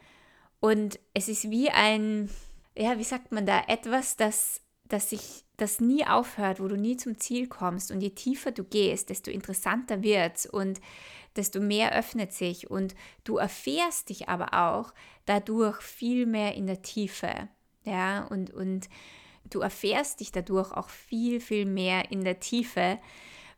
Und 0.61 0.99
es 1.15 1.29
ist 1.29 1.51
wie 1.51 1.71
ein, 1.71 2.31
ja, 2.77 2.99
wie 2.99 3.05
sagt 3.05 3.33
man 3.33 3.47
da, 3.47 3.63
etwas, 3.69 4.17
das, 4.17 4.61
das 4.85 5.11
sich, 5.11 5.45
das 5.63 5.81
nie 5.81 6.07
aufhört, 6.07 6.61
wo 6.61 6.69
du 6.69 6.77
nie 6.77 6.97
zum 6.97 7.19
Ziel 7.19 7.47
kommst. 7.49 7.91
Und 7.91 8.01
je 8.01 8.11
tiefer 8.11 8.51
du 8.51 8.65
gehst, 8.65 9.11
desto 9.11 9.31
interessanter 9.31 10.03
wird 10.03 10.37
es 10.37 10.47
und 10.47 10.81
desto 11.37 11.61
mehr 11.61 11.97
öffnet 11.97 12.33
sich. 12.33 12.71
Und 12.71 12.95
du 13.25 13.37
erfährst 13.37 14.11
dich 14.11 14.29
aber 14.29 14.53
auch 14.53 14.93
dadurch 15.25 15.81
viel 15.81 16.27
mehr 16.27 16.55
in 16.55 16.67
der 16.67 16.83
Tiefe. 16.83 17.49
Ja, 17.85 18.25
und, 18.27 18.53
und 18.53 18.89
Du 19.53 19.61
erfährst 19.61 20.21
dich 20.21 20.33
dadurch 20.33 20.73
auch 20.73 20.89
viel, 20.89 21.41
viel 21.41 21.67
mehr 21.67 22.11
in 22.11 22.25
der 22.25 22.41
Tiefe, 22.41 22.99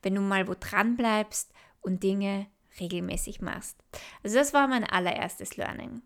wenn 0.03 0.15
du 0.15 0.21
mal 0.21 0.49
wo 0.49 0.55
dran 0.59 0.97
bleibst 0.97 1.53
und 1.81 2.03
Dinge 2.03 2.47
regelmäßig 2.81 3.41
machst. 3.41 3.77
Also 4.23 4.37
das 4.37 4.53
war 4.53 4.67
mein 4.67 4.85
allererstes 4.85 5.57
Learning. 5.57 6.03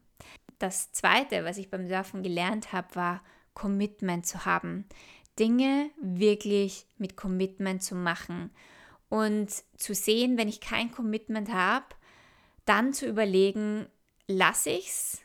Das 0.59 0.93
zweite, 0.93 1.45
was 1.45 1.57
ich 1.57 1.71
beim 1.71 1.87
Surfen 1.87 2.23
gelernt 2.23 2.73
habe, 2.73 2.95
war 2.95 3.23
Commitment 3.55 4.26
zu 4.26 4.45
haben. 4.45 4.87
Dinge 5.38 5.90
wirklich 6.00 6.87
mit 6.97 7.16
Commitment 7.16 7.83
zu 7.83 7.95
machen 7.95 8.50
und 9.09 9.50
zu 9.76 9.95
sehen, 9.95 10.37
wenn 10.37 10.49
ich 10.49 10.61
kein 10.61 10.90
Commitment 10.90 11.52
habe, 11.52 11.87
dann 12.64 12.92
zu 12.92 13.07
überlegen, 13.07 13.87
lasse 14.26 14.71
ich 14.71 14.88
es 14.88 15.21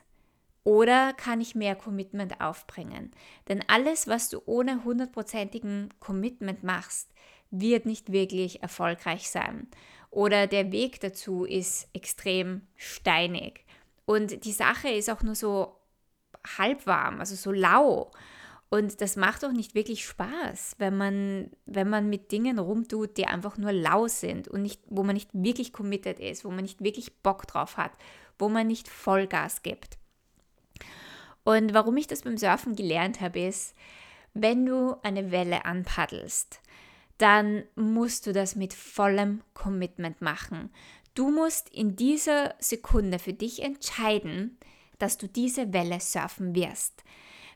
oder 0.64 1.12
kann 1.12 1.42
ich 1.42 1.54
mehr 1.54 1.76
Commitment 1.76 2.40
aufbringen? 2.40 3.10
Denn 3.48 3.62
alles, 3.68 4.08
was 4.08 4.30
du 4.30 4.40
ohne 4.46 4.82
hundertprozentigen 4.84 5.92
Commitment 6.00 6.62
machst, 6.64 7.10
wird 7.50 7.84
nicht 7.84 8.10
wirklich 8.10 8.62
erfolgreich 8.62 9.28
sein. 9.28 9.68
Oder 10.10 10.46
der 10.46 10.72
Weg 10.72 11.00
dazu 11.00 11.44
ist 11.44 11.88
extrem 11.92 12.62
steinig. 12.76 13.64
Und 14.06 14.44
die 14.44 14.52
Sache 14.52 14.88
ist 14.88 15.10
auch 15.10 15.22
nur 15.22 15.34
so 15.34 15.76
halbwarm, 16.56 17.20
also 17.20 17.34
so 17.34 17.52
lau. 17.52 18.10
Und 18.74 19.00
das 19.00 19.14
macht 19.14 19.44
auch 19.44 19.52
nicht 19.52 19.76
wirklich 19.76 20.04
Spaß, 20.04 20.74
wenn 20.78 20.96
man, 20.96 21.52
wenn 21.64 21.88
man 21.88 22.10
mit 22.10 22.32
Dingen 22.32 22.58
rumtut, 22.58 23.16
die 23.16 23.26
einfach 23.26 23.56
nur 23.56 23.70
lau 23.70 24.08
sind 24.08 24.48
und 24.48 24.62
nicht, 24.62 24.82
wo 24.88 25.04
man 25.04 25.14
nicht 25.14 25.30
wirklich 25.32 25.72
committed 25.72 26.18
ist, 26.18 26.44
wo 26.44 26.50
man 26.50 26.62
nicht 26.62 26.82
wirklich 26.82 27.14
Bock 27.22 27.46
drauf 27.46 27.76
hat, 27.76 27.92
wo 28.36 28.48
man 28.48 28.66
nicht 28.66 28.88
Vollgas 28.88 29.62
gibt. 29.62 29.96
Und 31.44 31.72
warum 31.72 31.96
ich 31.96 32.08
das 32.08 32.22
beim 32.22 32.36
Surfen 32.36 32.74
gelernt 32.74 33.20
habe, 33.20 33.42
ist, 33.42 33.76
wenn 34.32 34.66
du 34.66 34.96
eine 35.04 35.30
Welle 35.30 35.66
anpaddelst, 35.66 36.60
dann 37.18 37.62
musst 37.76 38.26
du 38.26 38.32
das 38.32 38.56
mit 38.56 38.74
vollem 38.74 39.42
Commitment 39.54 40.20
machen. 40.20 40.72
Du 41.14 41.30
musst 41.30 41.68
in 41.68 41.94
dieser 41.94 42.56
Sekunde 42.58 43.20
für 43.20 43.34
dich 43.34 43.62
entscheiden, 43.62 44.58
dass 44.98 45.16
du 45.16 45.28
diese 45.28 45.72
Welle 45.72 46.00
surfen 46.00 46.56
wirst. 46.56 47.04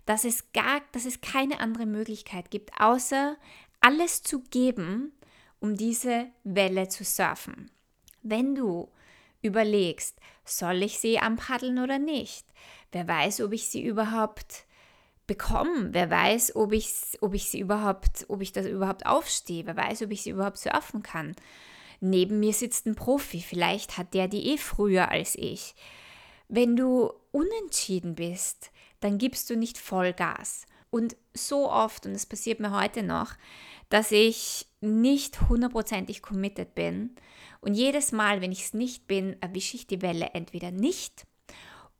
Dass 0.08 0.24
es 0.24 0.52
gar, 0.52 0.80
dass 0.92 1.04
es 1.04 1.20
keine 1.20 1.60
andere 1.60 1.84
Möglichkeit 1.84 2.50
gibt, 2.50 2.70
außer 2.80 3.36
alles 3.80 4.22
zu 4.22 4.40
geben, 4.40 5.12
um 5.60 5.76
diese 5.76 6.28
Welle 6.44 6.88
zu 6.88 7.04
surfen. 7.04 7.70
Wenn 8.22 8.54
du 8.54 8.88
überlegst, 9.42 10.18
soll 10.46 10.82
ich 10.82 10.98
sie 10.98 11.18
anpaddeln 11.18 11.78
oder 11.78 11.98
nicht? 11.98 12.46
Wer 12.90 13.06
weiß, 13.06 13.42
ob 13.42 13.52
ich 13.52 13.68
sie 13.68 13.84
überhaupt 13.84 14.64
bekomme? 15.26 15.90
Wer 15.92 16.08
weiß, 16.08 16.56
ob 16.56 16.72
ich, 16.72 16.88
ob 17.20 17.34
ich 17.34 17.50
sie 17.50 17.60
überhaupt, 17.60 18.24
ob 18.28 18.40
ich 18.40 18.52
das 18.52 18.64
überhaupt 18.64 19.04
aufstehe? 19.04 19.66
Wer 19.66 19.76
weiß, 19.76 20.00
ob 20.00 20.10
ich 20.10 20.22
sie 20.22 20.30
überhaupt 20.30 20.56
surfen 20.56 21.02
kann? 21.02 21.36
Neben 22.00 22.40
mir 22.40 22.54
sitzt 22.54 22.86
ein 22.86 22.94
Profi, 22.94 23.42
vielleicht 23.42 23.98
hat 23.98 24.14
der 24.14 24.26
die 24.26 24.52
eh 24.52 24.56
früher 24.56 25.10
als 25.10 25.34
ich. 25.34 25.74
Wenn 26.48 26.76
du 26.76 27.12
unentschieden 27.30 28.14
bist, 28.14 28.70
dann 29.00 29.18
gibst 29.18 29.48
du 29.50 29.56
nicht 29.56 29.78
Vollgas. 29.78 30.66
Und 30.90 31.16
so 31.34 31.70
oft, 31.70 32.06
und 32.06 32.12
es 32.12 32.26
passiert 32.26 32.60
mir 32.60 32.72
heute 32.72 33.02
noch, 33.02 33.34
dass 33.90 34.10
ich 34.10 34.66
nicht 34.80 35.48
hundertprozentig 35.48 36.22
committed 36.22 36.74
bin. 36.74 37.14
Und 37.60 37.74
jedes 37.74 38.12
Mal, 38.12 38.40
wenn 38.40 38.52
ich 38.52 38.64
es 38.64 38.74
nicht 38.74 39.06
bin, 39.06 39.36
erwische 39.42 39.76
ich 39.76 39.86
die 39.86 40.02
Welle 40.02 40.30
entweder 40.34 40.70
nicht 40.70 41.26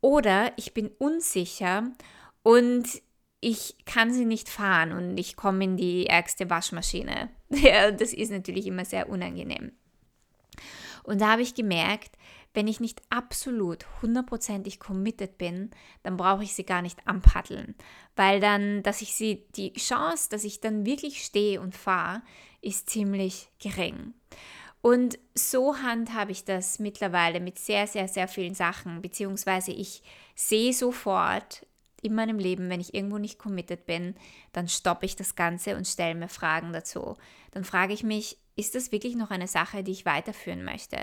oder 0.01 0.53
ich 0.57 0.75
bin 0.75 0.91
unsicher 0.99 1.91
und 2.43 2.87
ich 3.41 3.77
kann 3.85 4.13
sie 4.13 4.25
nicht 4.25 4.49
fahren 4.49 4.93
und 4.93 5.19
ich 5.19 5.37
komme 5.37 5.65
in 5.65 5.77
die 5.77 6.07
ärgste 6.07 6.49
Waschmaschine. 6.51 7.31
Ja, 7.51 7.91
das 7.91 8.13
ist 8.13 8.31
natürlich 8.31 8.67
immer 8.67 8.85
sehr 8.85 9.09
unangenehm. 9.09 9.73
Und 11.03 11.23
da 11.23 11.33
habe 11.33 11.41
ich 11.41 11.55
gemerkt, 11.55 12.11
wenn 12.55 12.67
ich 12.67 12.81
nicht 12.81 13.03
absolut 13.11 13.87
hundertprozentig 14.03 14.81
committed 14.81 15.39
bin, 15.39 15.71
dann 16.03 16.17
brauche 16.17 16.43
ich 16.43 16.55
sie 16.55 16.65
gar 16.65 16.83
nicht 16.83 17.07
anpaddeln, 17.07 17.75
weil 18.17 18.41
dann, 18.41 18.83
dass 18.83 19.03
ich 19.03 19.15
sie, 19.15 19.47
die 19.55 19.73
Chance, 19.75 20.29
dass 20.31 20.45
ich 20.45 20.61
dann 20.61 20.87
wirklich 20.87 21.25
stehe 21.25 21.61
und 21.61 21.77
fahre, 21.77 22.23
ist 22.61 22.91
ziemlich 22.91 23.49
gering. 23.59 24.15
Und 24.81 25.19
so 25.35 25.77
handhabe 25.77 26.33
ich 26.33 26.45
das 26.45 26.79
mittlerweile 26.79 27.41
mit 27.41 27.59
sehr, 27.59 27.87
sehr, 27.87 28.09
sehr 28.09 28.29
vielen 28.29 28.55
Sachen, 28.55 29.03
beziehungsweise 29.03 29.73
ich 29.73 30.03
sehe 30.35 30.73
sofort 30.73 31.67
in 32.03 32.15
meinem 32.15 32.39
Leben, 32.39 32.71
wenn 32.71 32.81
ich 32.81 32.95
irgendwo 32.95 33.19
nicht 33.19 33.39
committed 33.39 33.87
bin, 33.87 34.15
dann 34.53 34.69
stoppe 34.69 35.07
ich 35.07 35.17
das 35.17 35.35
Ganze 35.35 35.77
und 35.77 35.87
stelle 35.87 36.15
mir 36.15 36.29
Fragen 36.29 36.73
dazu. 36.73 37.17
Dann 37.51 37.65
frage 37.65 37.93
ich 37.93 38.03
mich, 38.03 38.39
ist 38.57 38.75
das 38.75 38.93
wirklich 38.93 39.17
noch 39.17 39.31
eine 39.31 39.47
Sache, 39.47 39.83
die 39.83 39.93
ich 39.93 40.07
weiterführen 40.07 40.65
möchte? 40.65 40.99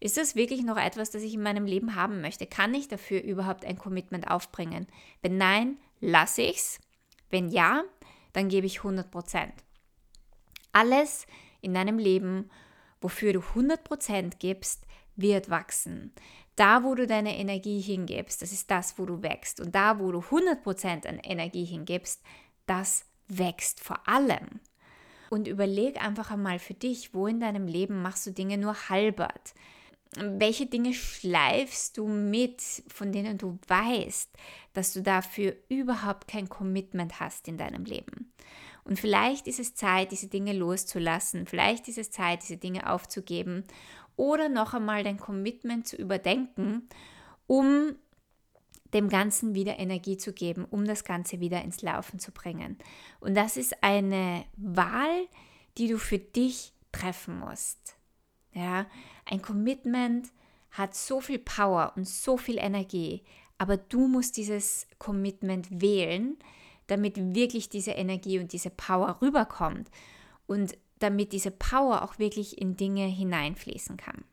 Ist 0.00 0.16
das 0.16 0.36
wirklich 0.36 0.62
noch 0.62 0.76
etwas, 0.76 1.10
das 1.10 1.22
ich 1.22 1.34
in 1.34 1.42
meinem 1.42 1.66
Leben 1.66 1.94
haben 1.94 2.20
möchte? 2.20 2.46
Kann 2.46 2.74
ich 2.74 2.88
dafür 2.88 3.22
überhaupt 3.22 3.64
ein 3.64 3.78
Commitment 3.78 4.30
aufbringen? 4.30 4.86
Wenn 5.22 5.36
nein, 5.36 5.78
lasse 6.00 6.42
ich 6.42 6.56
es. 6.56 6.80
Wenn 7.30 7.48
ja, 7.48 7.82
dann 8.32 8.48
gebe 8.48 8.66
ich 8.66 8.78
100 8.78 9.10
Prozent. 9.10 9.54
Alles 10.72 11.26
in 11.60 11.74
deinem 11.74 11.98
Leben 11.98 12.50
wofür 13.00 13.32
du 13.32 13.40
100% 13.40 14.34
gibst, 14.38 14.84
wird 15.16 15.50
wachsen. 15.50 16.12
Da, 16.58 16.82
wo 16.82 16.96
du 16.96 17.06
deine 17.06 17.38
Energie 17.38 17.80
hingibst, 17.80 18.42
das 18.42 18.50
ist 18.50 18.68
das, 18.68 18.98
wo 18.98 19.06
du 19.06 19.22
wächst. 19.22 19.60
Und 19.60 19.76
da, 19.76 20.00
wo 20.00 20.10
du 20.10 20.18
100% 20.18 21.06
an 21.06 21.20
Energie 21.20 21.64
hingibst, 21.64 22.20
das 22.66 23.04
wächst 23.28 23.78
vor 23.80 24.08
allem. 24.08 24.58
Und 25.30 25.46
überleg 25.46 26.02
einfach 26.02 26.32
einmal 26.32 26.58
für 26.58 26.74
dich, 26.74 27.14
wo 27.14 27.28
in 27.28 27.38
deinem 27.38 27.68
Leben 27.68 28.02
machst 28.02 28.26
du 28.26 28.32
Dinge 28.32 28.58
nur 28.58 28.88
halbert. 28.88 29.54
Welche 30.16 30.66
Dinge 30.66 30.94
schleifst 30.94 31.96
du 31.96 32.08
mit, 32.08 32.60
von 32.88 33.12
denen 33.12 33.38
du 33.38 33.58
weißt, 33.68 34.30
dass 34.72 34.92
du 34.92 35.02
dafür 35.02 35.54
überhaupt 35.68 36.26
kein 36.26 36.48
Commitment 36.48 37.20
hast 37.20 37.46
in 37.46 37.56
deinem 37.56 37.84
Leben? 37.84 38.32
Und 38.88 38.98
vielleicht 38.98 39.46
ist 39.46 39.60
es 39.60 39.74
Zeit, 39.74 40.12
diese 40.12 40.28
Dinge 40.28 40.54
loszulassen. 40.54 41.46
Vielleicht 41.46 41.88
ist 41.88 41.98
es 41.98 42.10
Zeit, 42.10 42.42
diese 42.42 42.56
Dinge 42.56 42.90
aufzugeben. 42.90 43.64
Oder 44.18 44.48
noch 44.48 44.74
einmal 44.74 45.04
dein 45.04 45.16
Commitment 45.16 45.86
zu 45.86 45.96
überdenken, 45.96 46.88
um 47.46 47.94
dem 48.92 49.08
Ganzen 49.08 49.54
wieder 49.54 49.78
Energie 49.78 50.16
zu 50.16 50.32
geben, 50.32 50.64
um 50.64 50.84
das 50.84 51.04
Ganze 51.04 51.38
wieder 51.38 51.62
ins 51.62 51.82
Laufen 51.82 52.18
zu 52.18 52.32
bringen. 52.32 52.78
Und 53.20 53.36
das 53.36 53.56
ist 53.56 53.84
eine 53.84 54.44
Wahl, 54.56 55.28
die 55.76 55.86
du 55.86 55.98
für 55.98 56.18
dich 56.18 56.72
treffen 56.90 57.38
musst. 57.38 57.96
Ja, 58.52 58.86
ein 59.24 59.40
Commitment 59.40 60.28
hat 60.72 60.96
so 60.96 61.20
viel 61.20 61.38
Power 61.38 61.92
und 61.94 62.08
so 62.08 62.36
viel 62.36 62.58
Energie, 62.58 63.22
aber 63.56 63.76
du 63.76 64.08
musst 64.08 64.36
dieses 64.36 64.88
Commitment 64.98 65.80
wählen, 65.80 66.36
damit 66.88 67.16
wirklich 67.36 67.68
diese 67.68 67.92
Energie 67.92 68.40
und 68.40 68.52
diese 68.52 68.70
Power 68.70 69.18
rüberkommt 69.22 69.88
und 70.46 70.76
damit 70.98 71.32
diese 71.32 71.50
Power 71.50 72.02
auch 72.02 72.18
wirklich 72.18 72.60
in 72.60 72.76
Dinge 72.76 73.06
hineinfließen 73.06 73.96
kann. 73.96 74.24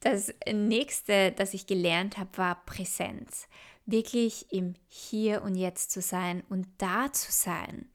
Das 0.00 0.32
nächste, 0.52 1.32
das 1.32 1.54
ich 1.54 1.66
gelernt 1.66 2.18
habe, 2.18 2.30
war 2.36 2.64
Präsenz. 2.66 3.48
Wirklich 3.86 4.52
im 4.52 4.74
Hier 4.88 5.42
und 5.42 5.54
Jetzt 5.54 5.90
zu 5.90 6.00
sein 6.00 6.42
und 6.48 6.66
da 6.78 7.12
zu 7.12 7.32
sein. 7.32 7.88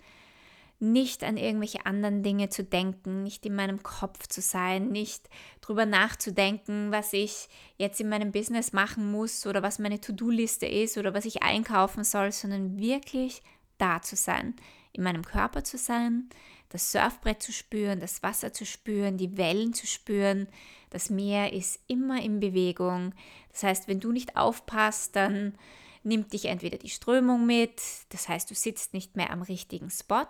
nicht 0.82 1.24
an 1.24 1.38
irgendwelche 1.38 1.86
anderen 1.86 2.24
Dinge 2.24 2.50
zu 2.50 2.64
denken, 2.64 3.22
nicht 3.22 3.46
in 3.46 3.56
meinem 3.56 3.84
Kopf 3.84 4.26
zu 4.28 4.42
sein, 4.42 4.88
nicht 4.88 5.30
drüber 5.62 5.86
nachzudenken, 5.86 6.92
was 6.92 7.14
ich 7.14 7.50
jetzt 7.78 8.02
in 8.02 8.10
meinem 8.10 8.32
Business 8.32 8.74
machen 8.74 9.12
muss 9.12 9.46
oder 9.46 9.62
was 9.62 9.78
meine 9.78 10.02
To-Do-Liste 10.02 10.66
ist 10.66 10.98
oder 10.98 11.14
was 11.14 11.26
ich 11.26 11.44
einkaufen 11.44 12.04
soll, 12.04 12.32
sondern 12.32 12.80
wirklich 12.80 13.44
da 13.78 14.02
zu 14.02 14.16
sein, 14.16 14.56
in 14.92 15.04
meinem 15.04 15.24
Körper 15.24 15.64
zu 15.64 15.78
sein, 15.78 16.30
das 16.72 16.92
Surfbrett 16.92 17.42
zu 17.44 17.52
spüren, 17.52 18.00
das 18.00 18.24
Wasser 18.24 18.54
zu 18.54 18.66
spüren, 18.66 19.18
die 19.18 19.38
Wellen 19.38 19.74
zu 19.74 19.86
spüren. 19.86 20.48
Das 20.90 21.10
Meer 21.10 21.54
ist 21.54 21.80
immer 21.88 22.22
in 22.22 22.40
Bewegung. 22.40 23.14
Das 23.52 23.64
heißt, 23.64 23.88
wenn 23.88 24.00
du 24.00 24.12
nicht 24.12 24.38
aufpasst, 24.38 25.16
dann 25.16 25.58
nimmt 26.04 26.34
dich 26.34 26.46
entweder 26.46 26.78
die 26.78 26.90
Strömung 26.90 27.46
mit, 27.46 27.82
das 28.10 28.28
heißt, 28.28 28.50
du 28.50 28.56
sitzt 28.56 28.94
nicht 28.94 29.16
mehr 29.16 29.30
am 29.30 29.42
richtigen 29.42 29.90
Spot 29.90 30.28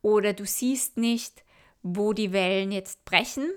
oder 0.00 0.32
du 0.32 0.46
siehst 0.46 0.96
nicht, 0.96 1.42
wo 1.82 2.12
die 2.12 2.32
Wellen 2.32 2.72
jetzt 2.72 3.04
brechen. 3.04 3.50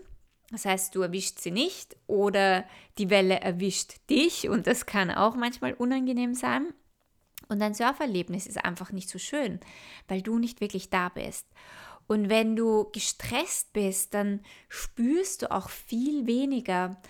Das 0.50 0.66
heißt, 0.66 0.94
du 0.96 1.02
erwischst 1.02 1.40
sie 1.40 1.52
nicht 1.52 1.96
oder 2.08 2.66
die 2.98 3.10
Welle 3.10 3.40
erwischt 3.40 3.96
dich 4.10 4.50
und 4.50 4.68
das 4.68 4.86
kann 4.86 5.12
auch 5.12 5.36
manchmal 5.36 5.74
unangenehm 5.74 6.34
sein. 6.34 6.74
Und 7.48 7.60
dein 7.60 7.74
Surferlebnis 7.74 8.48
ist 8.48 8.64
einfach 8.64 8.92
nicht 8.92 9.10
so 9.10 9.20
schön, 9.20 9.60
weil 10.08 10.22
du 10.22 10.40
nicht 10.40 10.62
wirklich 10.62 10.90
da 10.90 11.10
bist. 11.10 11.46
Und 12.12 12.28
wenn 12.28 12.58
du 12.58 12.90
gestresst 12.92 13.72
bist, 13.72 14.14
dann 14.14 14.42
spürst 14.68 15.44
du 15.44 15.52
auch 15.52 15.70
viel 15.70 16.28
weniger 16.28 17.02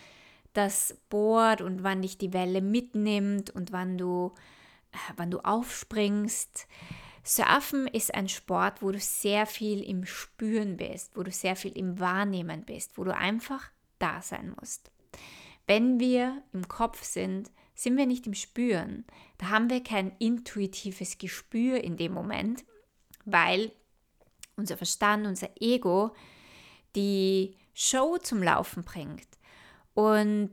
das 0.53 0.95
Board 1.09 1.61
und 1.61 1.81
wann 1.81 2.03
dich 2.03 2.19
die 2.19 2.33
Welle 2.33 2.61
mitnimmt 2.61 3.49
und 3.49 3.71
wann 3.71 3.97
du, 3.97 4.31
äh, 4.91 5.13
wann 5.15 5.31
du 5.31 5.39
aufspringst. 5.39 6.67
Surfen 7.23 7.87
ist 7.87 8.13
ein 8.13 8.29
Sport, 8.29 8.83
wo 8.83 8.91
du 8.91 8.99
sehr 8.99 9.47
viel 9.47 9.81
im 9.81 10.05
Spüren 10.05 10.77
bist, 10.77 11.17
wo 11.17 11.23
du 11.23 11.31
sehr 11.31 11.55
viel 11.55 11.75
im 11.75 11.99
Wahrnehmen 11.99 12.63
bist, 12.63 12.95
wo 12.95 13.03
du 13.03 13.15
einfach 13.15 13.71
da 13.97 14.21
sein 14.21 14.53
musst. 14.59 14.91
Wenn 15.65 15.99
wir 15.99 16.43
im 16.53 16.67
Kopf 16.67 17.01
sind, 17.01 17.49
sind 17.73 17.97
wir 17.97 18.05
nicht 18.05 18.27
im 18.27 18.35
Spüren. 18.35 19.05
Da 19.39 19.49
haben 19.49 19.71
wir 19.71 19.81
kein 19.81 20.11
intuitives 20.19 21.17
Gespür 21.17 21.83
in 21.83 21.97
dem 21.97 22.13
Moment, 22.13 22.63
weil 23.25 23.71
unser 24.61 24.77
Verstand, 24.77 25.27
unser 25.27 25.49
Ego 25.59 26.11
die 26.95 27.57
Show 27.73 28.17
zum 28.17 28.41
Laufen 28.41 28.83
bringt. 28.83 29.27
Und 29.93 30.51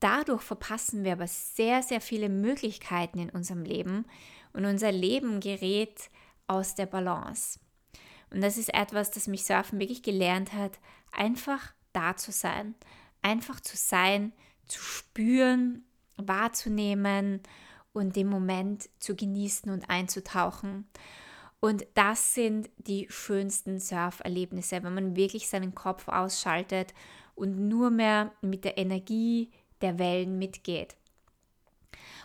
dadurch 0.00 0.42
verpassen 0.42 1.04
wir 1.04 1.12
aber 1.12 1.26
sehr, 1.26 1.82
sehr 1.82 2.00
viele 2.00 2.28
Möglichkeiten 2.28 3.18
in 3.18 3.30
unserem 3.30 3.62
Leben, 3.62 4.04
und 4.52 4.64
unser 4.64 4.90
Leben 4.90 5.40
gerät 5.40 6.08
aus 6.46 6.74
der 6.74 6.86
Balance. 6.86 7.60
Und 8.30 8.40
das 8.40 8.56
ist 8.56 8.72
etwas, 8.72 9.10
das 9.10 9.26
mich 9.26 9.44
Surfen 9.44 9.78
wirklich 9.78 10.02
gelernt 10.02 10.54
hat, 10.54 10.78
einfach 11.12 11.74
da 11.92 12.16
zu 12.16 12.32
sein, 12.32 12.74
einfach 13.20 13.60
zu 13.60 13.76
sein, 13.76 14.32
zu 14.66 14.80
spüren, 14.80 15.84
wahrzunehmen 16.16 17.42
und 17.92 18.16
den 18.16 18.28
Moment 18.28 18.88
zu 18.98 19.14
genießen 19.14 19.70
und 19.70 19.90
einzutauchen. 19.90 20.88
Und 21.60 21.86
das 21.94 22.34
sind 22.34 22.70
die 22.76 23.06
schönsten 23.08 23.78
Surferlebnisse, 23.80 24.82
wenn 24.82 24.94
man 24.94 25.16
wirklich 25.16 25.48
seinen 25.48 25.74
Kopf 25.74 26.08
ausschaltet 26.08 26.94
und 27.34 27.68
nur 27.68 27.90
mehr 27.90 28.32
mit 28.40 28.64
der 28.64 28.78
Energie 28.78 29.50
der 29.80 29.98
Wellen 29.98 30.38
mitgeht. 30.38 30.96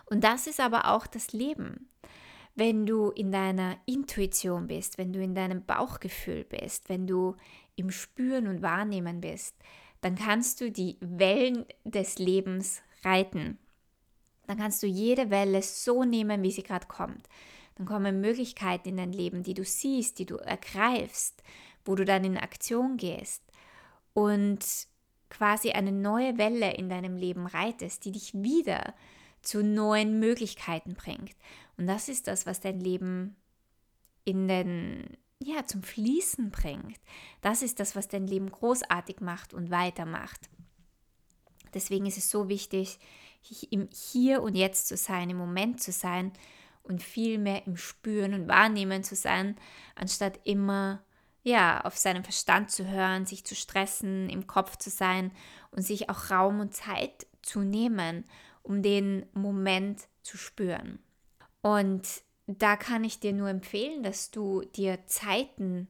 Und 0.05 0.23
das 0.23 0.47
ist 0.47 0.59
aber 0.59 0.91
auch 0.91 1.07
das 1.07 1.31
Leben 1.31 1.89
wenn 2.55 2.85
du 2.85 3.09
in 3.09 3.31
deiner 3.31 3.77
Intuition 3.85 4.67
bist, 4.67 4.97
wenn 4.97 5.13
du 5.13 5.21
in 5.21 5.35
deinem 5.35 5.63
Bauchgefühl 5.65 6.43
bist, 6.43 6.89
wenn 6.89 7.07
du 7.07 7.35
im 7.75 7.91
Spüren 7.91 8.47
und 8.47 8.61
Wahrnehmen 8.61 9.21
bist, 9.21 9.55
dann 10.01 10.15
kannst 10.15 10.61
du 10.61 10.71
die 10.71 10.97
Wellen 10.99 11.65
des 11.83 12.19
Lebens 12.19 12.81
reiten. 13.03 13.57
Dann 14.47 14.57
kannst 14.57 14.83
du 14.83 14.87
jede 14.87 15.29
Welle 15.29 15.61
so 15.61 16.03
nehmen, 16.03 16.43
wie 16.43 16.51
sie 16.51 16.63
gerade 16.63 16.87
kommt. 16.87 17.27
Dann 17.81 17.87
kommen 17.87 18.21
Möglichkeiten 18.21 18.89
in 18.89 18.97
dein 18.97 19.11
Leben, 19.11 19.41
die 19.41 19.55
du 19.55 19.65
siehst, 19.65 20.19
die 20.19 20.27
du 20.27 20.35
ergreifst, 20.35 21.41
wo 21.83 21.95
du 21.95 22.05
dann 22.05 22.23
in 22.23 22.37
Aktion 22.37 22.95
gehst 22.95 23.41
und 24.13 24.59
quasi 25.31 25.71
eine 25.71 25.91
neue 25.91 26.37
Welle 26.37 26.75
in 26.75 26.89
deinem 26.89 27.15
Leben 27.15 27.47
reitest, 27.47 28.05
die 28.05 28.11
dich 28.11 28.35
wieder 28.35 28.93
zu 29.41 29.63
neuen 29.63 30.19
Möglichkeiten 30.19 30.93
bringt. 30.93 31.35
Und 31.75 31.87
das 31.87 32.07
ist 32.07 32.27
das, 32.27 32.45
was 32.45 32.59
dein 32.59 32.79
Leben 32.79 33.35
in 34.25 34.47
den, 34.47 35.17
ja, 35.39 35.65
zum 35.65 35.81
Fließen 35.81 36.51
bringt. 36.51 36.99
Das 37.41 37.63
ist 37.63 37.79
das, 37.79 37.95
was 37.95 38.07
dein 38.07 38.27
Leben 38.27 38.51
großartig 38.51 39.21
macht 39.21 39.55
und 39.55 39.71
weitermacht. 39.71 40.51
Deswegen 41.73 42.05
ist 42.05 42.19
es 42.19 42.29
so 42.29 42.47
wichtig, 42.47 42.99
Hier 43.41 44.43
und 44.43 44.53
Jetzt 44.53 44.87
zu 44.87 44.97
sein, 44.97 45.31
im 45.31 45.37
Moment 45.37 45.81
zu 45.81 45.91
sein 45.91 46.31
und 46.83 47.03
viel 47.03 47.37
mehr 47.37 47.65
im 47.67 47.77
Spüren 47.77 48.33
und 48.33 48.47
Wahrnehmen 48.47 49.03
zu 49.03 49.15
sein, 49.15 49.55
anstatt 49.95 50.39
immer 50.43 51.03
ja, 51.43 51.81
auf 51.81 51.97
seinen 51.97 52.23
Verstand 52.23 52.69
zu 52.71 52.87
hören, 52.87 53.25
sich 53.25 53.45
zu 53.45 53.55
stressen, 53.55 54.29
im 54.29 54.45
Kopf 54.47 54.77
zu 54.77 54.89
sein 54.89 55.31
und 55.71 55.81
sich 55.81 56.09
auch 56.09 56.29
Raum 56.29 56.59
und 56.59 56.73
Zeit 56.73 57.25
zu 57.41 57.61
nehmen, 57.61 58.25
um 58.61 58.83
den 58.83 59.25
Moment 59.33 60.07
zu 60.21 60.37
spüren. 60.37 60.99
Und 61.61 62.07
da 62.45 62.75
kann 62.75 63.03
ich 63.03 63.19
dir 63.19 63.33
nur 63.33 63.49
empfehlen, 63.49 64.03
dass 64.03 64.31
du 64.31 64.61
dir 64.75 65.05
Zeiten 65.07 65.87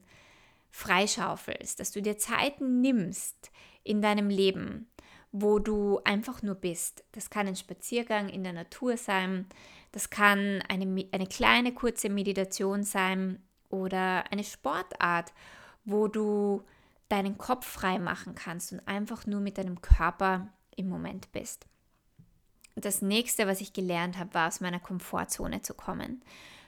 freischaufelst, 0.70 1.80
dass 1.80 1.92
du 1.92 2.00
dir 2.00 2.16
Zeiten 2.16 2.80
nimmst 2.80 3.50
in 3.84 4.00
deinem 4.00 4.30
Leben, 4.30 4.90
wo 5.32 5.58
du 5.58 6.00
einfach 6.04 6.42
nur 6.42 6.54
bist. 6.54 7.04
Das 7.12 7.28
kann 7.28 7.46
ein 7.46 7.56
Spaziergang 7.56 8.28
in 8.28 8.42
der 8.42 8.54
Natur 8.54 8.96
sein, 8.96 9.46
das 9.92 10.10
kann 10.10 10.62
eine, 10.68 11.06
eine 11.12 11.26
kleine 11.26 11.72
kurze 11.72 12.08
Meditation 12.08 12.82
sein 12.82 13.42
oder 13.68 14.30
eine 14.30 14.44
Sportart, 14.44 15.32
wo 15.84 16.08
du 16.08 16.62
deinen 17.08 17.38
Kopf 17.38 17.66
frei 17.66 17.98
machen 17.98 18.34
kannst 18.34 18.72
und 18.72 18.86
einfach 18.88 19.26
nur 19.26 19.40
mit 19.40 19.58
deinem 19.58 19.80
Körper 19.80 20.48
im 20.76 20.88
Moment 20.88 21.30
bist 21.32 21.66
das 22.74 23.02
nächste, 23.02 23.46
was 23.46 23.60
ich 23.60 23.72
gelernt 23.72 24.18
habe, 24.18 24.34
war 24.34 24.48
aus 24.48 24.60
meiner 24.60 24.80
Komfortzone 24.80 25.62
zu 25.62 25.74
kommen. 25.74 26.22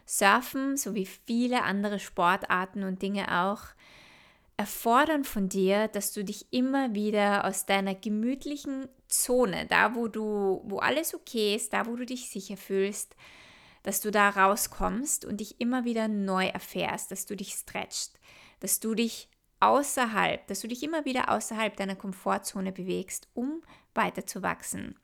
Surfen, 0.07 0.77
so 0.77 0.95
wie 0.95 1.07
viele 1.07 1.63
andere 1.63 1.99
Sportarten 1.99 2.85
und 2.85 3.01
Dinge 3.01 3.43
auch, 3.43 3.61
erfordern 4.57 5.25
von 5.25 5.49
dir, 5.49 5.89
dass 5.89 6.13
du 6.13 6.25
dich 6.25 6.53
immer 6.53 6.95
wieder 6.95 7.45
aus 7.45 7.67
deiner 7.67 7.95
gemütlichen 7.95 8.89
Zone, 9.23 9.67
da 9.67 9.95
wo 9.95 10.09
du, 10.09 10.63
wo 10.65 10.79
alles 10.79 11.15
okay 11.15 11.55
ist, 11.55 11.73
da 11.73 11.87
wo 11.87 11.97
du 11.97 12.07
dich 12.07 12.31
sicher 12.31 12.57
fühlst, 12.57 13.17
dass 13.83 14.01
du 14.01 14.11
da 14.11 14.31
rauskommst 14.31 15.25
und 15.25 15.39
dich 15.39 15.61
immer 15.61 15.85
wieder 15.85 16.09
neu 16.09 16.47
erfährst, 16.47 17.11
dass 17.11 17.27
du 17.27 17.37
dich 17.37 17.53
stretchst, 17.53 18.19
dass 18.61 18.81
du 18.81 18.95
dich 18.95 19.29
außerhalb, 19.61 20.47
dass 20.47 20.61
du 20.61 20.69
dich 20.69 20.83
immer 20.83 21.05
wieder 21.05 21.31
außerhalb 21.31 21.77
deiner 21.77 21.97
Komfortzone 21.97 22.73
bewegst, 22.73 23.29
um 23.35 23.63
weiter 23.95 24.27
zu 24.27 24.43
wachsen. 24.43 24.99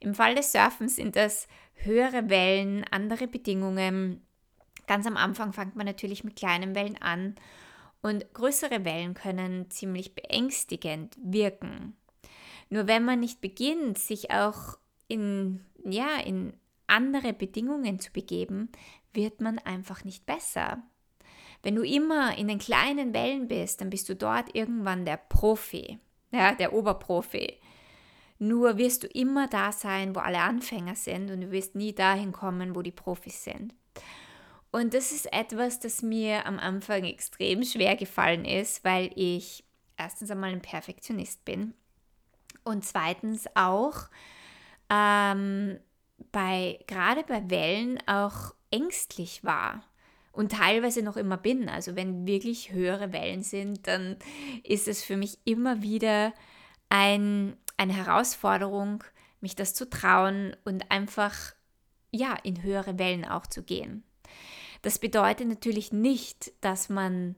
Im 0.00 0.14
Fall 0.14 0.34
des 0.34 0.52
Surfens 0.52 0.96
sind 0.96 1.16
das 1.16 1.48
höhere 1.74 2.28
Wellen, 2.28 2.84
andere 2.90 3.26
Bedingungen. 3.26 4.26
Ganz 4.86 5.06
am 5.06 5.16
Anfang 5.16 5.52
fängt 5.52 5.76
man 5.76 5.86
natürlich 5.86 6.24
mit 6.24 6.36
kleinen 6.36 6.74
Wellen 6.74 7.00
an 7.00 7.34
und 8.02 8.32
größere 8.34 8.84
Wellen 8.84 9.14
können 9.14 9.70
ziemlich 9.70 10.14
beängstigend 10.14 11.16
wirken. 11.20 11.96
Nur 12.68 12.86
wenn 12.86 13.04
man 13.04 13.20
nicht 13.20 13.40
beginnt, 13.40 13.98
sich 13.98 14.30
auch 14.30 14.78
in, 15.08 15.64
ja, 15.84 16.18
in 16.24 16.52
andere 16.86 17.32
Bedingungen 17.32 17.98
zu 18.00 18.12
begeben, 18.12 18.70
wird 19.12 19.40
man 19.40 19.58
einfach 19.58 20.04
nicht 20.04 20.26
besser. 20.26 20.82
Wenn 21.62 21.74
du 21.74 21.82
immer 21.82 22.36
in 22.36 22.48
den 22.48 22.58
kleinen 22.58 23.14
Wellen 23.14 23.48
bist, 23.48 23.80
dann 23.80 23.90
bist 23.90 24.08
du 24.08 24.14
dort 24.14 24.54
irgendwann 24.54 25.04
der 25.04 25.16
Profi, 25.16 25.98
ja, 26.30 26.54
der 26.54 26.72
Oberprofi. 26.72 27.58
Nur 28.38 28.76
wirst 28.76 29.04
du 29.04 29.06
immer 29.06 29.48
da 29.48 29.72
sein, 29.72 30.14
wo 30.14 30.20
alle 30.20 30.40
Anfänger 30.40 30.94
sind 30.94 31.30
und 31.30 31.40
du 31.40 31.50
wirst 31.50 31.74
nie 31.74 31.94
dahin 31.94 32.32
kommen, 32.32 32.74
wo 32.74 32.82
die 32.82 32.92
Profis 32.92 33.42
sind. 33.44 33.74
Und 34.70 34.92
das 34.92 35.10
ist 35.10 35.32
etwas, 35.32 35.80
das 35.80 36.02
mir 36.02 36.44
am 36.44 36.58
Anfang 36.58 37.04
extrem 37.04 37.64
schwer 37.64 37.96
gefallen 37.96 38.44
ist, 38.44 38.84
weil 38.84 39.10
ich 39.14 39.64
erstens 39.96 40.30
einmal 40.30 40.52
ein 40.52 40.60
Perfektionist 40.60 41.46
bin 41.46 41.72
und 42.66 42.84
zweitens 42.84 43.46
auch 43.54 44.08
ähm, 44.90 45.78
bei 46.32 46.78
gerade 46.86 47.22
bei 47.24 47.48
Wellen 47.48 47.98
auch 48.06 48.54
ängstlich 48.70 49.44
war 49.44 49.82
und 50.32 50.52
teilweise 50.52 51.02
noch 51.02 51.16
immer 51.16 51.36
bin. 51.36 51.68
Also 51.68 51.96
wenn 51.96 52.26
wirklich 52.26 52.72
höhere 52.72 53.12
Wellen 53.12 53.42
sind, 53.42 53.86
dann 53.86 54.16
ist 54.64 54.88
es 54.88 55.02
für 55.02 55.16
mich 55.16 55.38
immer 55.44 55.82
wieder 55.82 56.32
ein 56.88 57.56
eine 57.78 57.92
Herausforderung, 57.92 59.04
mich 59.40 59.54
das 59.54 59.74
zu 59.74 59.88
trauen 59.88 60.56
und 60.64 60.90
einfach 60.90 61.54
ja 62.10 62.34
in 62.42 62.62
höhere 62.62 62.98
Wellen 62.98 63.24
auch 63.24 63.46
zu 63.46 63.62
gehen. 63.62 64.02
Das 64.82 64.98
bedeutet 64.98 65.48
natürlich 65.48 65.92
nicht, 65.92 66.52
dass 66.62 66.88
man 66.88 67.36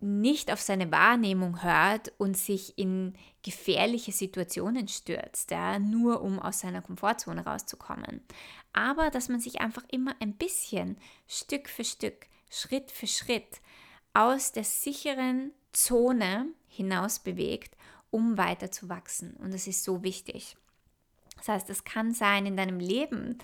nicht 0.00 0.52
auf 0.52 0.60
seine 0.60 0.92
Wahrnehmung 0.92 1.62
hört 1.62 2.12
und 2.18 2.36
sich 2.36 2.78
in 2.78 3.14
gefährliche 3.42 4.12
Situationen 4.12 4.86
stürzt, 4.86 5.50
ja, 5.50 5.78
nur 5.78 6.22
um 6.22 6.38
aus 6.38 6.60
seiner 6.60 6.82
Komfortzone 6.82 7.44
rauszukommen. 7.44 8.20
Aber 8.72 9.10
dass 9.10 9.28
man 9.28 9.40
sich 9.40 9.60
einfach 9.60 9.84
immer 9.90 10.14
ein 10.20 10.34
bisschen 10.34 10.98
Stück 11.26 11.68
für 11.68 11.84
Stück, 11.84 12.26
Schritt 12.50 12.90
für 12.90 13.08
Schritt 13.08 13.60
aus 14.14 14.52
der 14.52 14.64
sicheren 14.64 15.52
Zone 15.72 16.46
hinaus 16.68 17.18
bewegt, 17.18 17.76
um 18.10 18.38
weiter 18.38 18.70
zu 18.70 18.88
wachsen. 18.88 19.34
Und 19.36 19.52
das 19.52 19.66
ist 19.66 19.82
so 19.82 20.02
wichtig. 20.02 20.56
Das 21.36 21.48
heißt, 21.48 21.70
es 21.70 21.84
kann 21.84 22.12
sein 22.12 22.46
in 22.46 22.56
deinem 22.56 22.80
Leben, 22.80 23.38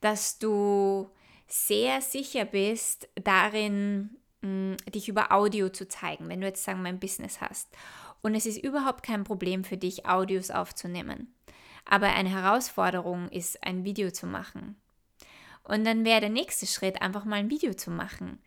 dass 0.00 0.38
du 0.38 1.10
sehr 1.46 2.00
sicher 2.00 2.44
bist 2.44 3.08
darin, 3.16 4.16
dich 4.42 5.08
über 5.08 5.32
Audio 5.32 5.68
zu 5.68 5.88
zeigen, 5.88 6.28
wenn 6.28 6.40
du 6.40 6.46
jetzt 6.46 6.64
sagen 6.64 6.82
wir 6.82 6.88
ein 6.88 7.00
Business 7.00 7.40
hast. 7.40 7.68
Und 8.22 8.34
es 8.34 8.46
ist 8.46 8.62
überhaupt 8.62 9.02
kein 9.02 9.24
Problem 9.24 9.64
für 9.64 9.76
dich, 9.76 10.06
Audios 10.06 10.50
aufzunehmen. 10.50 11.34
Aber 11.84 12.08
eine 12.08 12.28
Herausforderung 12.28 13.28
ist, 13.30 13.62
ein 13.64 13.84
Video 13.84 14.10
zu 14.10 14.26
machen. 14.26 14.76
Und 15.62 15.84
dann 15.84 16.04
wäre 16.04 16.20
der 16.20 16.30
nächste 16.30 16.66
Schritt, 16.66 17.02
einfach 17.02 17.24
mal 17.24 17.36
ein 17.36 17.50
Video 17.50 17.74
zu 17.74 17.90
machen. 17.90 18.38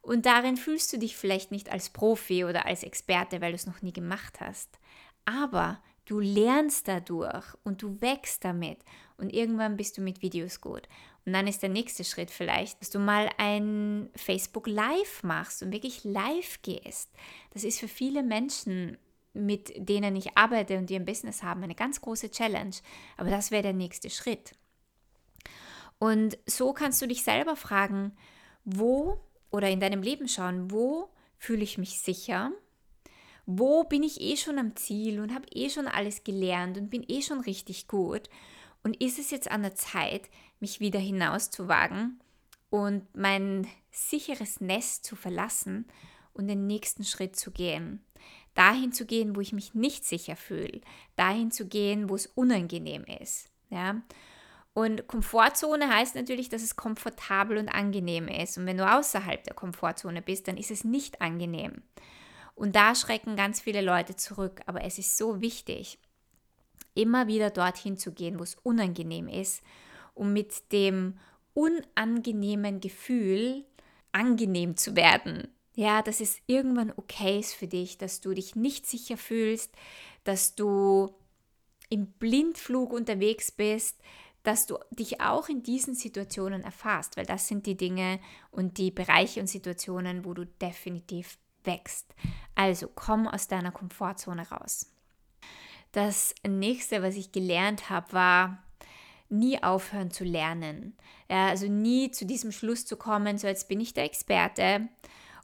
Und 0.00 0.26
darin 0.26 0.56
fühlst 0.56 0.92
du 0.92 0.98
dich 0.98 1.16
vielleicht 1.16 1.52
nicht 1.52 1.70
als 1.70 1.90
Profi 1.90 2.44
oder 2.44 2.66
als 2.66 2.82
Experte, 2.82 3.40
weil 3.40 3.52
du 3.52 3.56
es 3.56 3.66
noch 3.66 3.82
nie 3.82 3.92
gemacht 3.92 4.40
hast. 4.40 4.78
Aber 5.24 5.80
du 6.06 6.18
lernst 6.18 6.88
dadurch 6.88 7.46
und 7.62 7.82
du 7.82 8.00
wächst 8.00 8.44
damit 8.44 8.78
und 9.22 9.32
irgendwann 9.32 9.76
bist 9.76 9.96
du 9.96 10.02
mit 10.02 10.20
Videos 10.20 10.60
gut. 10.60 10.88
Und 11.24 11.32
dann 11.32 11.46
ist 11.46 11.62
der 11.62 11.68
nächste 11.68 12.02
Schritt 12.02 12.30
vielleicht, 12.30 12.80
dass 12.80 12.90
du 12.90 12.98
mal 12.98 13.30
ein 13.38 14.10
Facebook 14.16 14.66
Live 14.66 15.22
machst 15.22 15.62
und 15.62 15.72
wirklich 15.72 16.02
live 16.02 16.60
gehst. 16.62 17.08
Das 17.52 17.62
ist 17.62 17.78
für 17.78 17.86
viele 17.86 18.24
Menschen, 18.24 18.98
mit 19.32 19.72
denen 19.76 20.16
ich 20.16 20.36
arbeite 20.36 20.76
und 20.76 20.90
die 20.90 20.96
ein 20.96 21.04
Business 21.04 21.44
haben, 21.44 21.62
eine 21.62 21.76
ganz 21.76 22.00
große 22.00 22.32
Challenge. 22.32 22.74
Aber 23.16 23.30
das 23.30 23.52
wäre 23.52 23.62
der 23.62 23.72
nächste 23.72 24.10
Schritt. 24.10 24.56
Und 26.00 26.36
so 26.44 26.72
kannst 26.72 27.00
du 27.00 27.06
dich 27.06 27.22
selber 27.22 27.54
fragen, 27.54 28.12
wo 28.64 29.20
oder 29.52 29.70
in 29.70 29.78
deinem 29.78 30.02
Leben 30.02 30.26
schauen, 30.26 30.72
wo 30.72 31.08
fühle 31.38 31.62
ich 31.62 31.78
mich 31.78 32.00
sicher? 32.00 32.50
Wo 33.46 33.84
bin 33.84 34.02
ich 34.02 34.20
eh 34.20 34.36
schon 34.36 34.58
am 34.58 34.74
Ziel 34.74 35.20
und 35.20 35.32
habe 35.32 35.46
eh 35.52 35.70
schon 35.70 35.86
alles 35.86 36.24
gelernt 36.24 36.76
und 36.76 36.90
bin 36.90 37.04
eh 37.06 37.22
schon 37.22 37.40
richtig 37.40 37.86
gut? 37.86 38.28
Und 38.82 39.00
ist 39.00 39.18
es 39.18 39.30
jetzt 39.30 39.50
an 39.50 39.62
der 39.62 39.74
Zeit, 39.74 40.28
mich 40.60 40.80
wieder 40.80 40.98
hinauszuwagen 40.98 42.20
und 42.70 43.06
mein 43.16 43.66
sicheres 43.90 44.60
Nest 44.60 45.04
zu 45.04 45.14
verlassen 45.14 45.86
und 46.32 46.48
den 46.48 46.66
nächsten 46.66 47.04
Schritt 47.04 47.36
zu 47.36 47.50
gehen? 47.50 48.04
Dahin 48.54 48.92
zu 48.92 49.06
gehen, 49.06 49.34
wo 49.36 49.40
ich 49.40 49.52
mich 49.52 49.74
nicht 49.74 50.04
sicher 50.04 50.36
fühle. 50.36 50.80
Dahin 51.16 51.50
zu 51.50 51.66
gehen, 51.66 52.08
wo 52.08 52.16
es 52.16 52.26
unangenehm 52.26 53.04
ist. 53.04 53.50
Ja? 53.70 54.02
Und 54.74 55.06
Komfortzone 55.06 55.88
heißt 55.88 56.14
natürlich, 56.14 56.48
dass 56.48 56.62
es 56.62 56.76
komfortabel 56.76 57.58
und 57.58 57.68
angenehm 57.68 58.28
ist. 58.28 58.58
Und 58.58 58.66
wenn 58.66 58.78
du 58.78 58.90
außerhalb 58.90 59.44
der 59.44 59.54
Komfortzone 59.54 60.22
bist, 60.22 60.48
dann 60.48 60.56
ist 60.56 60.70
es 60.70 60.84
nicht 60.84 61.20
angenehm. 61.20 61.82
Und 62.54 62.76
da 62.76 62.94
schrecken 62.94 63.36
ganz 63.36 63.60
viele 63.60 63.80
Leute 63.80 64.16
zurück. 64.16 64.60
Aber 64.66 64.82
es 64.84 64.98
ist 64.98 65.16
so 65.16 65.40
wichtig, 65.40 65.98
immer 66.94 67.26
wieder 67.26 67.50
dorthin 67.50 67.96
zu 67.96 68.12
gehen, 68.12 68.38
wo 68.38 68.42
es 68.42 68.56
unangenehm 68.62 69.28
ist, 69.28 69.62
um 70.14 70.32
mit 70.32 70.72
dem 70.72 71.18
unangenehmen 71.54 72.80
Gefühl 72.80 73.64
angenehm 74.12 74.76
zu 74.76 74.96
werden. 74.96 75.48
Ja, 75.74 76.02
dass 76.02 76.20
es 76.20 76.38
irgendwann 76.46 76.92
okay 76.96 77.38
ist 77.40 77.54
für 77.54 77.66
dich, 77.66 77.96
dass 77.96 78.20
du 78.20 78.34
dich 78.34 78.56
nicht 78.56 78.86
sicher 78.86 79.16
fühlst, 79.16 79.74
dass 80.24 80.54
du 80.54 81.14
im 81.88 82.06
Blindflug 82.06 82.92
unterwegs 82.92 83.50
bist, 83.50 83.98
dass 84.42 84.66
du 84.66 84.78
dich 84.90 85.20
auch 85.20 85.48
in 85.48 85.62
diesen 85.62 85.94
Situationen 85.94 86.62
erfasst, 86.62 87.16
weil 87.16 87.26
das 87.26 87.48
sind 87.48 87.66
die 87.66 87.76
Dinge 87.76 88.18
und 88.50 88.78
die 88.78 88.90
Bereiche 88.90 89.40
und 89.40 89.46
Situationen, 89.46 90.24
wo 90.24 90.34
du 90.34 90.44
definitiv 90.46 91.38
wächst. 91.64 92.14
Also 92.54 92.88
komm 92.94 93.28
aus 93.28 93.48
deiner 93.48 93.72
Komfortzone 93.72 94.48
raus. 94.48 94.91
Das 95.92 96.34
nächste, 96.46 97.02
was 97.02 97.16
ich 97.16 97.32
gelernt 97.32 97.90
habe, 97.90 98.12
war, 98.12 98.62
nie 99.28 99.62
aufhören 99.62 100.10
zu 100.10 100.24
lernen. 100.24 100.96
Ja, 101.30 101.48
also 101.48 101.66
nie 101.66 102.10
zu 102.10 102.26
diesem 102.26 102.52
Schluss 102.52 102.84
zu 102.86 102.96
kommen, 102.96 103.38
so 103.38 103.46
jetzt 103.46 103.68
bin 103.68 103.80
ich 103.80 103.94
der 103.94 104.04
Experte 104.04 104.88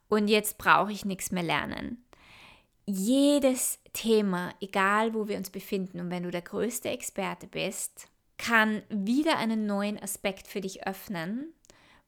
und 0.09 0.29
jetzt 0.29 0.59
brauche 0.59 0.93
ich 0.93 1.05
nichts 1.05 1.33
mehr 1.33 1.43
lernen. 1.43 2.05
Jedes 2.87 3.81
Thema, 3.93 4.55
egal 4.61 5.15
wo 5.15 5.29
wir 5.29 5.37
uns 5.37 5.51
befinden 5.51 6.01
und 6.01 6.11
wenn 6.11 6.23
du 6.23 6.31
der 6.31 6.43
größte 6.43 6.89
Experte 6.89 7.47
bist, 7.47 8.09
kann 8.39 8.83
wieder 8.89 9.37
einen 9.37 9.67
neuen 9.67 9.99
Aspekt 10.01 10.47
für 10.47 10.61
dich 10.61 10.87
öffnen, 10.87 11.53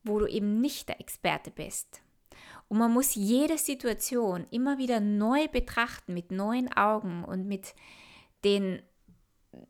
wo 0.03 0.18
du 0.18 0.26
eben 0.26 0.61
nicht 0.61 0.88
der 0.88 1.00
Experte 1.00 1.50
bist. 1.50 2.00
Und 2.68 2.79
man 2.79 2.92
muss 2.92 3.14
jede 3.14 3.59
Situation 3.59 4.46
immer 4.50 4.79
wieder 4.79 5.00
neu 5.00 5.48
betrachten 5.48 6.14
mit 6.14 6.31
neuen 6.31 6.72
Augen 6.72 7.24
und 7.24 7.46
mit 7.46 7.74
den 8.44 8.83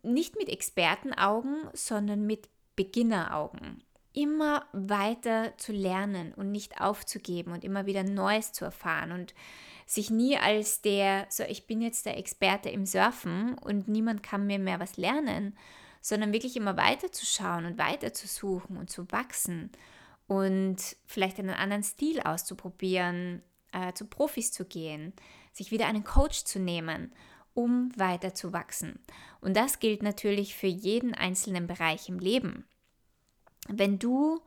nicht 0.03 0.37
mit 0.37 0.49
Expertenaugen, 0.49 1.69
sondern 1.73 2.27
mit 2.27 2.49
Beginneraugen. 2.77 3.83
Immer 4.13 4.67
weiter 4.73 5.57
zu 5.57 5.73
lernen 5.73 6.35
und 6.35 6.51
nicht 6.51 6.81
aufzugeben 6.81 7.53
und 7.53 7.65
immer 7.65 7.87
wieder 7.87 8.03
Neues 8.03 8.53
zu 8.53 8.65
erfahren 8.65 9.13
und 9.13 9.35
sich 9.87 10.11
nie 10.11 10.37
als 10.37 10.83
der, 10.83 11.27
so 11.31 11.45
ich 11.45 11.67
bin 11.67 11.81
jetzt 11.81 12.07
der 12.07 12.19
Experte 12.19 12.69
im 12.69 12.87
Surfen 12.87 13.55
und 13.59 13.89
niemand 13.89 14.23
kann 14.23 14.47
mir 14.47 14.59
mehr 14.59 14.81
was 14.81 14.97
lernen, 14.97 15.57
sondern 16.01 16.33
wirklich 16.33 16.57
immer 16.57 16.77
weiter 16.77 17.13
zu 17.13 17.25
schauen 17.27 17.67
und 17.67 17.79
weiter 17.79 18.13
zu 18.13 18.27
suchen 18.27 18.77
und 18.77 18.91
zu 18.91 19.11
wachsen 19.13 19.71
und 20.27 20.77
vielleicht 21.07 21.39
einen 21.39 21.51
anderen 21.51 21.83
Stil 21.83 22.21
auszuprobieren, 22.21 23.43
äh, 23.73 23.93
zu 23.93 24.07
Profis 24.07 24.53
zu 24.53 24.65
gehen, 24.65 25.13
sich 25.53 25.71
wieder 25.71 25.87
einen 25.87 26.05
Coach 26.05 26.45
zu 26.45 26.59
nehmen 26.59 27.13
um 27.61 27.91
weiter 27.97 28.35
zu 28.35 28.53
wachsen. 28.53 28.99
Und 29.41 29.57
das 29.57 29.79
gilt 29.79 30.03
natürlich 30.03 30.55
für 30.55 30.67
jeden 30.67 31.15
einzelnen 31.15 31.67
Bereich 31.67 32.09
im 32.09 32.19
Leben. 32.19 32.65
Wenn 33.69 33.99
du 33.99 34.41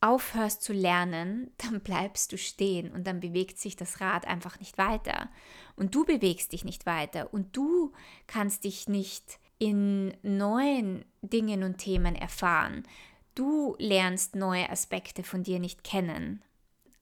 aufhörst 0.00 0.62
zu 0.62 0.72
lernen, 0.72 1.50
dann 1.58 1.80
bleibst 1.80 2.32
du 2.32 2.38
stehen 2.38 2.90
und 2.90 3.06
dann 3.06 3.20
bewegt 3.20 3.58
sich 3.58 3.76
das 3.76 4.00
Rad 4.00 4.26
einfach 4.26 4.58
nicht 4.58 4.78
weiter. 4.78 5.30
Und 5.76 5.94
du 5.94 6.04
bewegst 6.04 6.52
dich 6.52 6.64
nicht 6.64 6.86
weiter 6.86 7.32
und 7.32 7.56
du 7.56 7.92
kannst 8.26 8.64
dich 8.64 8.88
nicht 8.88 9.38
in 9.58 10.14
neuen 10.22 11.04
Dingen 11.20 11.62
und 11.62 11.78
Themen 11.78 12.16
erfahren. 12.16 12.82
Du 13.34 13.76
lernst 13.78 14.34
neue 14.34 14.68
Aspekte 14.68 15.22
von 15.22 15.42
dir 15.42 15.60
nicht 15.60 15.84
kennen. 15.84 16.42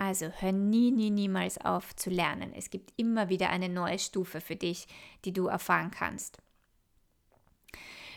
Also 0.01 0.31
hör 0.39 0.53
nie, 0.53 0.91
nie, 0.91 1.11
niemals 1.11 1.59
auf 1.59 1.95
zu 1.95 2.09
lernen. 2.09 2.55
Es 2.55 2.71
gibt 2.71 2.91
immer 2.97 3.29
wieder 3.29 3.51
eine 3.51 3.69
neue 3.69 3.99
Stufe 3.99 4.41
für 4.41 4.57
dich, 4.57 4.89
die 5.27 5.33
du 5.35 5.49
erfahren 5.49 5.91
kannst. 5.91 6.39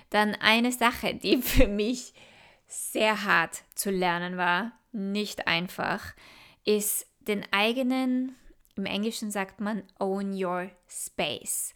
Dann 0.09 0.33
eine 0.35 0.71
Sache, 0.71 1.13
die 1.13 1.37
für 1.41 1.67
mich 1.67 2.13
sehr 2.67 3.25
hart 3.25 3.65
zu 3.75 3.91
lernen 3.91 4.37
war, 4.37 4.71
nicht 4.93 5.45
einfach, 5.45 6.13
ist 6.63 7.05
den 7.19 7.45
eigenen, 7.51 8.37
im 8.77 8.85
Englischen 8.85 9.29
sagt 9.29 9.59
man, 9.59 9.83
own 9.99 10.41
your 10.41 10.69
space. 10.87 11.73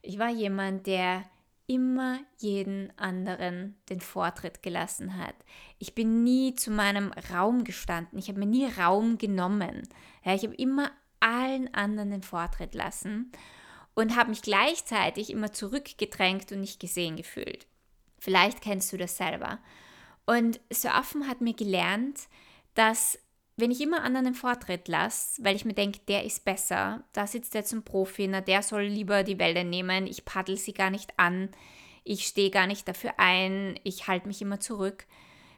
Ich 0.00 0.16
war 0.20 0.30
jemand, 0.30 0.86
der 0.86 1.24
immer 1.66 2.18
jeden 2.38 2.92
anderen 2.98 3.76
den 3.88 4.00
Vortritt 4.00 4.62
gelassen 4.62 5.16
hat. 5.16 5.34
Ich 5.78 5.94
bin 5.94 6.22
nie 6.22 6.54
zu 6.54 6.70
meinem 6.70 7.12
Raum 7.32 7.64
gestanden. 7.64 8.18
Ich 8.18 8.28
habe 8.28 8.38
mir 8.38 8.46
nie 8.46 8.66
Raum 8.66 9.18
genommen. 9.18 9.88
Ja, 10.24 10.34
ich 10.34 10.42
habe 10.42 10.54
immer 10.54 10.90
allen 11.20 11.72
anderen 11.72 12.10
den 12.10 12.22
Vortritt 12.22 12.74
lassen 12.74 13.32
und 13.94 14.16
habe 14.16 14.30
mich 14.30 14.42
gleichzeitig 14.42 15.30
immer 15.30 15.52
zurückgedrängt 15.52 16.52
und 16.52 16.60
nicht 16.60 16.80
gesehen 16.80 17.16
gefühlt. 17.16 17.66
Vielleicht 18.18 18.60
kennst 18.60 18.92
du 18.92 18.96
das 18.96 19.16
selber. 19.16 19.58
Und 20.26 20.60
Surfen 20.70 21.28
hat 21.28 21.40
mir 21.40 21.54
gelernt, 21.54 22.28
dass 22.74 23.18
wenn 23.56 23.70
ich 23.70 23.80
immer 23.80 24.02
anderen 24.02 24.26
den 24.26 24.34
Vortritt 24.34 24.88
lasse, 24.88 25.42
weil 25.44 25.54
ich 25.54 25.64
mir 25.64 25.74
denke, 25.74 26.00
der 26.08 26.24
ist 26.24 26.44
besser, 26.44 27.04
da 27.12 27.26
sitzt 27.26 27.54
jetzt 27.54 27.72
ein 27.72 27.84
Profi, 27.84 28.26
na, 28.26 28.40
der 28.40 28.62
soll 28.62 28.82
lieber 28.82 29.22
die 29.22 29.38
Welle 29.38 29.64
nehmen, 29.64 30.06
ich 30.06 30.24
paddel 30.24 30.56
sie 30.56 30.74
gar 30.74 30.90
nicht 30.90 31.18
an, 31.18 31.50
ich 32.02 32.26
stehe 32.26 32.50
gar 32.50 32.66
nicht 32.66 32.88
dafür 32.88 33.12
ein, 33.18 33.78
ich 33.84 34.08
halte 34.08 34.26
mich 34.26 34.42
immer 34.42 34.58
zurück, 34.58 35.06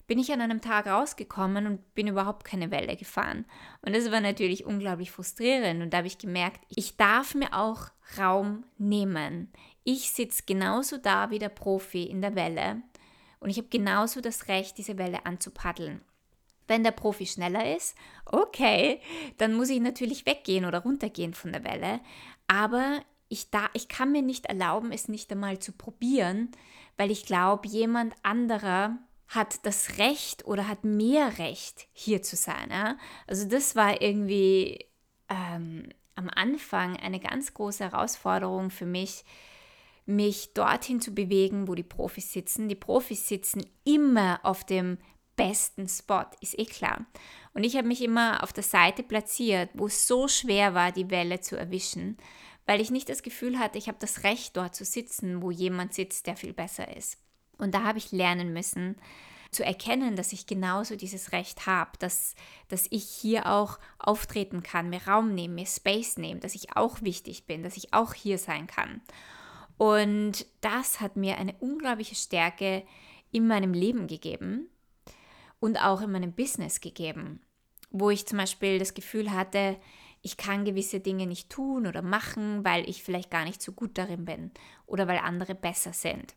bin 0.07 0.19
ich 0.19 0.33
an 0.33 0.41
einem 0.41 0.61
Tag 0.61 0.87
rausgekommen 0.87 1.67
und 1.67 1.95
bin 1.95 2.07
überhaupt 2.07 2.45
keine 2.45 2.71
Welle 2.71 2.97
gefahren. 2.97 3.45
Und 3.83 3.97
das 3.97 4.11
war 4.13 4.21
natürlich 4.21 4.65
unglaublich 4.65 5.11
frustrierend 5.11 5.83
und 5.83 5.93
da 5.93 5.99
habe 5.99 6.07
ich 6.07 6.19
gemerkt, 6.19 6.61
ich 6.69 6.97
darf 6.97 7.35
mir 7.35 7.55
auch 7.55 7.89
Raum 8.19 8.65
nehmen. 8.79 9.51
Ich 9.85 10.13
sitze 10.13 10.43
genauso 10.47 10.99
da 10.99 11.31
wie 11.31 11.39
der 11.39 11.49
Profi 11.49 12.05
in 12.05 12.21
der 12.21 12.35
Welle 12.35 12.83
und 13.41 13.49
ich 13.49 13.57
habe 13.57 13.69
genauso 13.69 14.21
das 14.21 14.49
Recht, 14.49 14.77
diese 14.77 14.99
Welle 14.99 15.25
anzupaddeln. 15.25 16.03
Wenn 16.69 16.85
der 16.85 16.91
Profi 16.91 17.27
schneller 17.27 17.77
ist, 17.77 17.97
okay, 18.25 19.01
dann 19.39 19.55
muss 19.55 19.71
ich 19.71 19.81
natürlich 19.81 20.27
weggehen 20.27 20.65
oder 20.65 20.81
runtergehen 20.81 21.35
von 21.35 21.53
der 21.53 21.65
Welle. 21.65 22.01
Aber 22.47 23.01
ich, 23.29 23.51
da, 23.51 23.69
ich 23.73 23.89
kann 23.89 24.13
mir 24.13 24.23
nicht 24.23 24.47
erlauben, 24.47 24.93
es 24.93 25.09
nicht 25.09 25.31
einmal 25.33 25.59
zu 25.59 25.73
probieren, 25.73 26.51
weil 26.97 27.11
ich 27.11 27.27
glaube, 27.27 27.69
jemand 27.69 28.15
anderer 28.23 28.99
hat 29.29 29.67
das 29.67 29.99
Recht 29.99 30.47
oder 30.47 30.69
hat 30.69 30.85
mehr 30.85 31.39
Recht, 31.39 31.89
hier 31.93 32.23
zu 32.23 32.37
sein. 32.37 32.71
Ja? 32.71 32.97
Also 33.27 33.49
das 33.49 33.75
war 33.75 34.01
irgendwie 34.01 34.87
ähm, 35.29 35.89
am 36.15 36.31
Anfang 36.35 36.97
eine 36.97 37.21
ganz 37.21 37.53
große 37.53 37.85
Herausforderung 37.85 38.71
für 38.71 38.87
mich, 38.87 39.25
mich 40.07 40.55
dorthin 40.55 41.01
zu 41.01 41.13
bewegen, 41.13 41.67
wo 41.67 41.75
die 41.75 41.83
Profis 41.83 42.33
sitzen. 42.33 42.69
Die 42.69 42.77
Profis 42.77 43.27
sitzen 43.27 43.67
immer 43.85 44.39
auf 44.45 44.63
dem 44.65 44.99
besten 45.37 45.89
Spot, 45.89 46.25
ist 46.41 46.59
eh 46.59 46.65
klar. 46.65 47.07
Und 47.55 47.65
ich 47.65 47.77
habe 47.77 47.89
mich 47.89 48.03
immer 48.03 48.43
auf 48.43 48.53
der 48.53 48.65
Seite 48.65 49.03
platziert, 49.03 49.71
wo 49.75 49.87
es 49.87 50.07
so 50.07 50.29
schwer 50.29 50.75
war, 50.75 50.93
die 50.93 51.11
Welle 51.11 51.41
zu 51.41 51.57
erwischen, 51.57 52.17
weil 52.67 52.81
ich 52.81 52.91
nicht 52.91 53.09
das 53.09 53.23
Gefühl 53.23 53.59
hatte, 53.59 53.79
ich 53.79 53.89
habe 53.89 53.99
das 54.01 54.25
Recht 54.25 54.57
dort 54.57 54.75
zu 54.75 54.85
sitzen, 54.85 55.43
wo 55.43 55.51
jemand 55.51 55.95
sitzt, 55.95 56.27
der 56.27 56.37
viel 56.37 56.53
besser 56.53 56.97
ist. 56.97 57.19
Und 57.59 57.75
da 57.75 57.85
habe 57.85 57.99
ich 57.99 58.13
lernen 58.13 58.53
müssen, 58.53 58.97
zu 59.51 59.65
erkennen, 59.65 60.17
dass 60.17 60.33
ich 60.33 60.47
genauso 60.47 60.97
dieses 60.97 61.33
Recht 61.33 61.67
habe, 61.67 61.93
dass, 61.99 62.35
dass 62.69 62.87
ich 62.91 63.05
hier 63.05 63.47
auch 63.47 63.79
auftreten 63.99 64.63
kann, 64.63 64.91
mir 64.91 65.07
Raum 65.07 65.35
nehmen, 65.35 65.55
mir 65.55 65.67
Space 65.67 66.19
nehmen, 66.19 66.41
dass 66.41 66.55
ich 66.55 66.77
auch 66.77 67.01
wichtig 67.03 67.47
bin, 67.47 67.63
dass 67.63 67.77
ich 67.77 67.95
auch 67.95 68.13
hier 68.13 68.39
sein 68.39 68.67
kann. 68.67 69.01
Und 69.79 70.47
das 70.61 71.01
hat 71.01 71.17
mir 71.17 71.39
eine 71.39 71.55
unglaubliche 71.61 72.17
Stärke 72.17 72.85
in 73.31 73.47
meinem 73.47 73.73
Leben 73.73 74.09
gegeben 74.09 74.69
und 75.61 75.79
auch 75.79 76.01
in 76.01 76.13
meinem 76.13 76.33
Business 76.33 76.81
gegeben, 76.81 77.41
wo 77.91 78.11
ich 78.11 78.27
zum 78.27 78.39
Beispiel 78.39 78.79
das 78.79 78.95
Gefühl 78.95 79.33
hatte, 79.33 79.77
ich 80.23 80.37
kann 80.37 80.65
gewisse 80.65 81.01
Dinge 81.01 81.27
nicht 81.27 81.51
tun 81.51 81.87
oder 81.87 82.03
machen, 82.03 82.65
weil 82.65 82.89
ich 82.89 83.03
vielleicht 83.03 83.31
gar 83.31 83.45
nicht 83.45 83.63
so 83.63 83.73
gut 83.73 83.97
darin 83.97 84.25
bin 84.25 84.51
oder 84.87 85.07
weil 85.07 85.19
andere 85.19 85.55
besser 85.55 85.93
sind. 85.93 86.35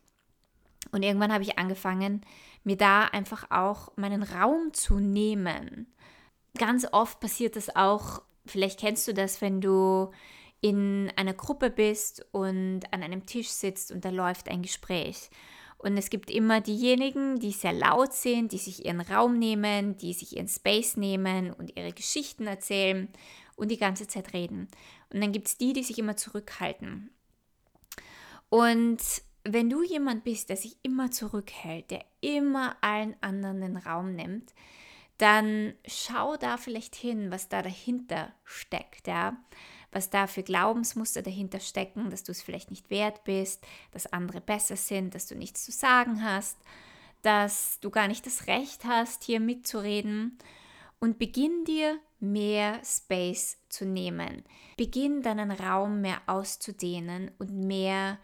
Und 0.92 1.02
irgendwann 1.02 1.32
habe 1.32 1.44
ich 1.44 1.58
angefangen, 1.58 2.22
mir 2.64 2.76
da 2.76 3.04
einfach 3.04 3.50
auch 3.50 3.96
meinen 3.96 4.22
Raum 4.22 4.72
zu 4.72 4.98
nehmen. 4.98 5.86
Ganz 6.56 6.86
oft 6.92 7.20
passiert 7.20 7.56
das 7.56 7.74
auch, 7.74 8.22
vielleicht 8.46 8.80
kennst 8.80 9.06
du 9.06 9.14
das, 9.14 9.40
wenn 9.40 9.60
du 9.60 10.10
in 10.60 11.10
einer 11.16 11.34
Gruppe 11.34 11.70
bist 11.70 12.26
und 12.32 12.82
an 12.92 13.02
einem 13.02 13.26
Tisch 13.26 13.48
sitzt 13.48 13.92
und 13.92 14.04
da 14.04 14.10
läuft 14.10 14.48
ein 14.48 14.62
Gespräch. 14.62 15.30
Und 15.82 15.96
es 15.96 16.10
gibt 16.10 16.30
immer 16.30 16.60
diejenigen, 16.60 17.38
die 17.40 17.52
sehr 17.52 17.72
laut 17.72 18.12
sind, 18.12 18.52
die 18.52 18.58
sich 18.58 18.84
ihren 18.84 19.00
Raum 19.00 19.38
nehmen, 19.38 19.96
die 19.96 20.12
sich 20.12 20.36
ihren 20.36 20.48
Space 20.48 20.98
nehmen 20.98 21.54
und 21.54 21.74
ihre 21.74 21.92
Geschichten 21.92 22.46
erzählen 22.46 23.08
und 23.56 23.70
die 23.70 23.78
ganze 23.78 24.06
Zeit 24.06 24.34
reden. 24.34 24.68
Und 25.10 25.22
dann 25.22 25.32
gibt 25.32 25.48
es 25.48 25.56
die, 25.56 25.72
die 25.72 25.82
sich 25.82 25.98
immer 25.98 26.18
zurückhalten. 26.18 27.10
Und 28.50 28.98
wenn 29.44 29.70
du 29.70 29.82
jemand 29.82 30.22
bist, 30.22 30.50
der 30.50 30.58
sich 30.58 30.76
immer 30.82 31.10
zurückhält, 31.10 31.90
der 31.90 32.04
immer 32.20 32.76
allen 32.82 33.16
anderen 33.22 33.62
den 33.62 33.76
Raum 33.78 34.14
nimmt, 34.14 34.52
dann 35.16 35.72
schau 35.86 36.36
da 36.36 36.58
vielleicht 36.58 36.94
hin, 36.94 37.30
was 37.30 37.48
da 37.48 37.62
dahinter 37.62 38.34
steckt, 38.44 39.06
ja 39.06 39.38
was 39.92 40.10
da 40.10 40.26
für 40.26 40.42
Glaubensmuster 40.42 41.22
dahinter 41.22 41.60
stecken, 41.60 42.10
dass 42.10 42.22
du 42.22 42.32
es 42.32 42.42
vielleicht 42.42 42.70
nicht 42.70 42.90
wert 42.90 43.24
bist, 43.24 43.64
dass 43.92 44.12
andere 44.12 44.40
besser 44.40 44.76
sind, 44.76 45.14
dass 45.14 45.26
du 45.26 45.34
nichts 45.34 45.64
zu 45.64 45.72
sagen 45.72 46.24
hast, 46.24 46.56
dass 47.22 47.78
du 47.80 47.90
gar 47.90 48.08
nicht 48.08 48.24
das 48.26 48.46
Recht 48.46 48.84
hast, 48.84 49.24
hier 49.24 49.40
mitzureden. 49.40 50.38
Und 51.02 51.18
beginn 51.18 51.64
dir 51.64 51.98
mehr 52.18 52.78
Space 52.84 53.56
zu 53.70 53.86
nehmen. 53.86 54.44
Beginn 54.76 55.22
deinen 55.22 55.50
Raum 55.50 56.02
mehr 56.02 56.20
auszudehnen 56.26 57.30
und 57.38 57.50
mehr 57.52 58.18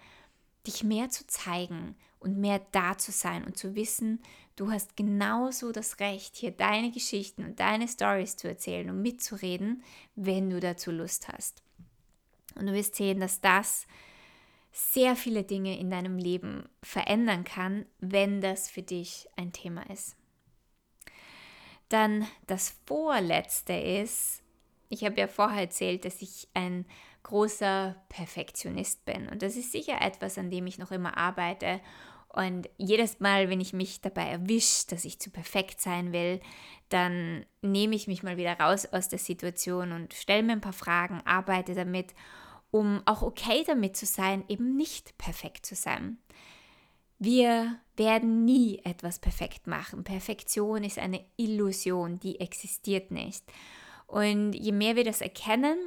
dich 0.67 0.85
mehr 0.85 1.09
zu 1.09 1.27
zeigen 1.27 1.97
und 2.19 2.39
mehr 2.39 2.61
da 2.73 2.99
zu 2.99 3.13
sein 3.13 3.45
und 3.45 3.57
zu 3.57 3.75
wissen, 3.75 4.21
du 4.57 4.71
hast 4.71 4.97
genauso 4.97 5.71
das 5.71 6.01
Recht, 6.01 6.37
hier 6.37 6.51
deine 6.51 6.91
Geschichten 6.91 7.45
und 7.45 7.61
deine 7.61 7.87
Stories 7.87 8.37
zu 8.37 8.49
erzählen 8.49 8.91
und 8.91 9.03
mitzureden, 9.03 9.85
wenn 10.15 10.51
du 10.51 10.61
dazu 10.61 10.91
Lust 10.91 11.29
hast. 11.29 11.63
Und 12.55 12.67
du 12.67 12.73
wirst 12.73 12.95
sehen, 12.95 13.21
dass 13.21 13.41
das 13.41 13.87
sehr 14.73 15.17
viele 15.17 15.45
Dinge 15.45 15.79
in 15.79 15.91
deinem 15.91 16.19
Leben 16.19 16.69
verändern 16.83 17.45
kann, 17.45 17.87
wenn 18.01 18.41
das 18.41 18.69
für 18.69 18.83
dich 18.83 19.29
ein 19.37 19.53
Thema 19.53 19.89
ist. 19.91 20.17
Dann 21.89 22.27
das 22.47 22.75
Vorletzte 22.85 23.75
ist, 23.75 24.43
ich 24.89 25.05
habe 25.05 25.21
ja 25.21 25.29
vorher 25.29 25.63
erzählt, 25.63 26.05
dass 26.05 26.23
ich 26.23 26.49
ein 26.55 26.85
großer 27.23 27.97
Perfektionist 28.09 29.05
bin. 29.05 29.29
Und 29.29 29.43
das 29.43 29.57
ist 29.57 29.73
sicher 29.73 30.01
etwas, 30.01 30.39
an 30.39 30.51
dem 30.51 30.67
ich 30.67 30.79
noch 30.79 30.93
immer 30.93 31.17
arbeite. 31.17 31.81
Und 32.37 32.69
jedes 32.77 33.19
Mal, 33.19 33.49
wenn 33.49 33.63
ich 33.63 33.73
mich 33.73 34.03
dabei 34.03 34.27
erwische, 34.27 34.87
dass 34.89 35.07
ich 35.07 35.19
zu 35.19 35.31
perfekt 35.31 35.81
sein 35.81 36.13
will, 36.13 36.41
dann 36.91 37.47
nehme 37.63 37.97
ich 37.97 38.09
mich 38.09 38.23
mal 38.23 38.37
wieder 38.37 38.61
raus 38.61 38.85
aus 38.93 39.09
der 39.09 39.19
Situation 39.19 39.93
und 39.93 40.13
stelle 40.13 40.43
mir 40.43 40.53
ein 40.53 40.61
paar 40.61 40.75
Fragen, 40.75 41.23
arbeite 41.25 41.75
damit, 41.75 42.15
um 42.71 43.01
auch 43.07 43.23
okay 43.23 43.65
damit 43.67 43.97
zu 43.97 44.05
sein, 44.05 44.45
eben 44.49 44.77
nicht 44.77 45.17
perfekt 45.17 45.65
zu 45.65 45.75
sein. 45.75 46.19
Wir 47.19 47.81
werden 47.97 48.45
nie 48.45 48.81
etwas 48.85 49.19
perfekt 49.19 49.67
machen. 49.67 50.05
Perfektion 50.05 50.85
ist 50.85 50.99
eine 50.99 51.25
Illusion, 51.39 52.21
die 52.21 52.39
existiert 52.39 53.11
nicht. 53.11 53.45
Und 54.07 54.53
je 54.53 54.73
mehr 54.73 54.95
wir 54.95 55.05
das 55.05 55.23
erkennen, 55.23 55.79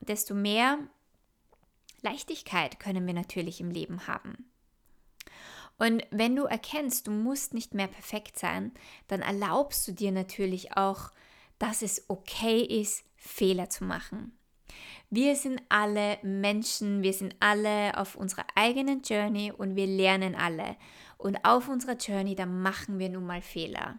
desto 0.00 0.34
mehr 0.34 0.78
Leichtigkeit 2.02 2.80
können 2.80 3.06
wir 3.06 3.14
natürlich 3.14 3.60
im 3.60 3.70
Leben 3.70 4.08
haben. 4.08 4.50
Und 5.78 6.04
wenn 6.10 6.36
du 6.36 6.44
erkennst, 6.44 7.06
du 7.06 7.10
musst 7.10 7.54
nicht 7.54 7.74
mehr 7.74 7.88
perfekt 7.88 8.38
sein, 8.38 8.72
dann 9.08 9.22
erlaubst 9.22 9.86
du 9.88 9.92
dir 9.92 10.12
natürlich 10.12 10.76
auch, 10.76 11.10
dass 11.58 11.82
es 11.82 12.04
okay 12.08 12.60
ist, 12.60 13.04
Fehler 13.16 13.70
zu 13.70 13.84
machen. 13.84 14.36
Wir 15.10 15.36
sind 15.36 15.62
alle 15.68 16.18
Menschen, 16.22 17.02
wir 17.02 17.12
sind 17.12 17.36
alle 17.40 17.96
auf 17.96 18.16
unserer 18.16 18.46
eigenen 18.54 19.02
Journey 19.02 19.52
und 19.52 19.76
wir 19.76 19.86
lernen 19.86 20.34
alle. 20.34 20.76
Und 21.18 21.44
auf 21.44 21.68
unserer 21.68 21.96
Journey, 21.96 22.34
da 22.34 22.46
machen 22.46 22.98
wir 22.98 23.08
nun 23.08 23.24
mal 23.24 23.42
Fehler. 23.42 23.98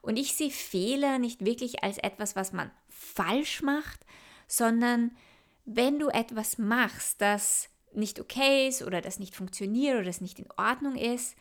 Und 0.00 0.16
ich 0.16 0.34
sehe 0.34 0.50
Fehler 0.50 1.18
nicht 1.18 1.44
wirklich 1.44 1.82
als 1.84 1.98
etwas, 1.98 2.36
was 2.36 2.52
man 2.52 2.70
falsch 2.88 3.62
macht, 3.62 4.00
sondern 4.46 5.16
wenn 5.64 5.98
du 5.98 6.08
etwas 6.08 6.56
machst, 6.56 7.20
das 7.20 7.68
nicht 7.94 8.20
okay 8.20 8.68
ist 8.68 8.82
oder 8.82 9.00
das 9.00 9.18
nicht 9.18 9.34
funktioniert 9.34 9.96
oder 9.96 10.04
das 10.04 10.20
nicht 10.20 10.38
in 10.38 10.50
Ordnung 10.56 10.96
ist, 10.96 11.36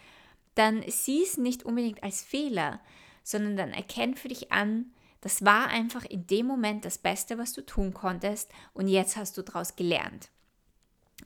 dann 0.56 0.84
sieh 0.88 1.24
es 1.24 1.38
nicht 1.38 1.64
unbedingt 1.64 2.04
als 2.04 2.24
Fehler, 2.24 2.80
sondern 3.24 3.58
dann 3.58 3.72
erkenn 3.72 4.16
für 4.16 4.28
dich 4.28 4.52
an, 4.52 4.92
das 5.22 5.44
war 5.44 5.68
einfach 5.68 6.06
in 6.06 6.28
dem 6.28 6.46
Moment 6.46 6.86
das 6.86 6.98
Beste, 6.98 7.38
was 7.38 7.54
du 7.54 7.66
tun 7.66 7.94
konntest 7.94 8.52
und 8.74 8.88
jetzt 8.88 9.18
hast 9.18 9.38
du 9.38 9.42
daraus 9.42 9.76
gelernt. 9.76 10.30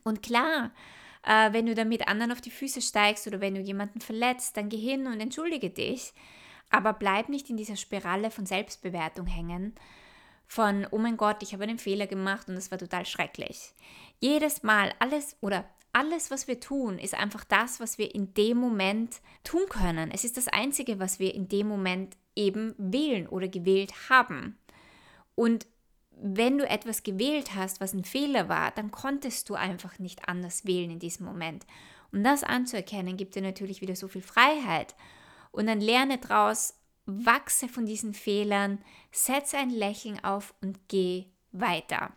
Und 0.03 0.23
klar, 0.23 0.71
äh, 1.23 1.53
wenn 1.53 1.65
du 1.65 1.75
damit 1.75 2.07
anderen 2.07 2.31
auf 2.31 2.41
die 2.41 2.51
Füße 2.51 2.81
steigst 2.81 3.27
oder 3.27 3.41
wenn 3.41 3.55
du 3.55 3.62
jemanden 3.62 4.01
verletzt, 4.01 4.57
dann 4.57 4.69
geh 4.69 4.77
hin 4.77 5.07
und 5.07 5.19
entschuldige 5.19 5.69
dich, 5.69 6.13
aber 6.69 6.93
bleib 6.93 7.29
nicht 7.29 7.49
in 7.49 7.57
dieser 7.57 7.75
Spirale 7.75 8.31
von 8.31 8.45
Selbstbewertung 8.45 9.27
hängen, 9.27 9.75
von, 10.52 10.86
oh 10.92 10.98
mein 10.98 11.16
Gott, 11.16 11.42
ich 11.44 11.54
habe 11.54 11.64
einen 11.64 11.78
Fehler 11.78 12.08
gemacht 12.08 12.50
und 12.50 12.56
das 12.56 12.72
war 12.72 12.78
total 12.78 13.06
schrecklich. 13.06 13.74
Jedes 14.20 14.64
Mal, 14.64 14.94
alles 15.00 15.38
oder 15.40 15.64
alles, 15.94 16.30
was 16.30 16.46
wir 16.46 16.60
tun, 16.60 17.00
ist 17.00 17.14
einfach 17.14 17.46
das, 17.46 17.80
was 17.80 17.98
wir 17.98 18.14
in 18.14 18.34
dem 18.34 18.58
Moment 18.58 19.22
tun 19.46 19.62
können. 19.70 20.12
Es 20.12 20.26
ist 20.26 20.36
das 20.36 20.50
Einzige, 20.50 21.00
was 21.00 21.20
wir 21.20 21.34
in 21.34 21.48
dem 21.48 21.70
Moment 21.70 22.18
eben 22.36 22.76
wählen 22.78 23.28
oder 23.28 23.48
gewählt 23.48 23.94
haben. 24.10 24.58
Und 25.36 25.68
wenn 26.22 26.58
du 26.58 26.68
etwas 26.68 27.04
gewählt 27.04 27.56
hast, 27.56 27.80
was 27.80 27.94
ein 27.94 28.04
Fehler 28.04 28.50
war, 28.50 28.72
dann 28.72 28.92
konntest 28.92 29.50
du 29.50 29.54
einfach 29.54 30.00
nicht 30.00 30.28
anders 30.28 30.66
wählen 30.66 30.92
in 30.92 31.00
diesem 31.00 31.26
Moment. 31.26 31.66
Um 32.12 32.26
das 32.26 32.44
anzuerkennen, 32.44 33.16
gibt 33.16 33.36
dir 33.36 33.42
natürlich 33.42 33.80
wieder 33.80 33.96
so 33.96 34.10
viel 34.10 34.22
Freiheit. 34.22 34.96
Und 35.52 35.68
dann 35.68 35.80
lerne 35.80 36.18
daraus, 36.18 36.74
wachse 37.26 37.67
von 37.67 37.86
diesen 37.86 38.13
Fehlern, 38.13 38.80
setze 39.12 39.58
ein 39.58 39.69
Lächeln 39.69 40.24
auf 40.24 40.54
und 40.62 40.80
geh 40.88 41.26
weiter. 41.52 42.12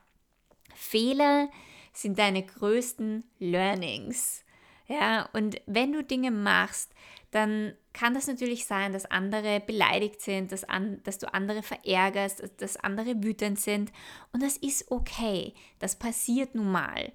Fehler 0.75 1.49
sind 1.93 2.19
deine 2.19 2.45
größten 2.45 3.25
Learnings. 3.39 4.45
Ja, 4.87 5.29
und 5.33 5.61
wenn 5.67 5.93
du 5.93 6.05
Dinge 6.05 6.31
machst, 6.31 6.93
dann 7.31 7.75
kann 7.93 8.15
das 8.15 8.27
natürlich 8.27 8.67
sein, 8.67 8.93
dass 8.93 9.07
andere 9.07 9.61
beleidigt 9.61 10.21
sind, 10.21 10.53
dass, 10.53 10.65
an, 10.65 11.03
dass 11.03 11.19
du 11.19 11.33
andere 11.33 11.63
verärgerst, 11.63 12.43
dass, 12.59 12.77
andere 12.77 13.25
wütend 13.25 13.59
sind. 13.59 13.93
Und 14.33 14.43
das 14.43 14.57
ist 14.57 14.91
okay. 14.91 15.55
Das 15.79 15.99
passiert 15.99 16.55
nun 16.55 16.71
mal. 16.71 17.13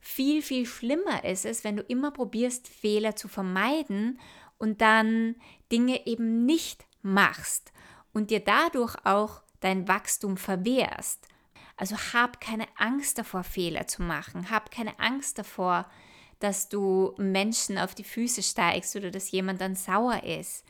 Viel, 0.00 0.42
viel 0.42 0.64
schlimmer 0.64 1.24
ist 1.24 1.44
es, 1.44 1.64
wenn 1.64 1.76
du 1.76 1.82
immer 1.82 2.12
probierst, 2.12 2.66
Fehler 2.68 3.14
zu 3.14 3.28
vermeiden 3.28 4.18
und 4.58 4.80
dann 4.80 5.36
Dinge 5.70 6.06
eben 6.06 6.46
nicht 6.46 6.86
machst 7.02 7.72
und 8.12 8.30
dir 8.30 8.40
dadurch 8.40 8.96
auch 9.04 9.42
dein 9.60 9.88
Wachstum 9.88 10.36
verwehrst. 10.36 11.26
Also 11.76 11.96
hab 12.12 12.40
keine 12.40 12.66
Angst 12.76 13.18
davor, 13.18 13.44
Fehler 13.44 13.86
zu 13.86 14.02
machen. 14.02 14.50
Hab 14.50 14.70
keine 14.70 14.98
Angst 14.98 15.38
davor, 15.38 15.90
dass 16.38 16.68
du 16.68 17.14
Menschen 17.18 17.78
auf 17.78 17.94
die 17.94 18.04
Füße 18.04 18.42
steigst 18.42 18.94
oder 18.96 19.10
dass 19.10 19.30
jemand 19.30 19.60
dann 19.60 19.76
sauer 19.76 20.24
ist, 20.24 20.64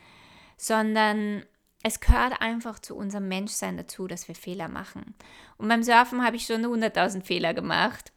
sondern 0.57 1.43
es 1.83 1.99
gehört 1.99 2.41
einfach 2.41 2.79
zu 2.79 2.95
unserem 2.95 3.27
Menschsein 3.27 3.75
dazu, 3.75 4.07
dass 4.07 4.27
wir 4.27 4.35
Fehler 4.35 4.69
machen. 4.69 5.15
Und 5.57 5.67
beim 5.67 5.83
Surfen 5.83 6.23
habe 6.23 6.37
ich 6.37 6.45
schon 6.45 6.65
100.000 6.65 7.23
Fehler 7.23 7.53
gemacht. 7.53 8.13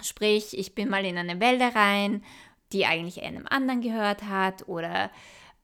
Sprich, 0.00 0.56
ich 0.56 0.74
bin 0.74 0.88
mal 0.88 1.04
in 1.04 1.18
eine 1.18 1.38
Wälder 1.38 1.74
rein, 1.74 2.24
die 2.72 2.86
eigentlich 2.86 3.22
einem 3.22 3.46
anderen 3.46 3.82
gehört 3.82 4.22
hat 4.22 4.68
oder 4.68 5.10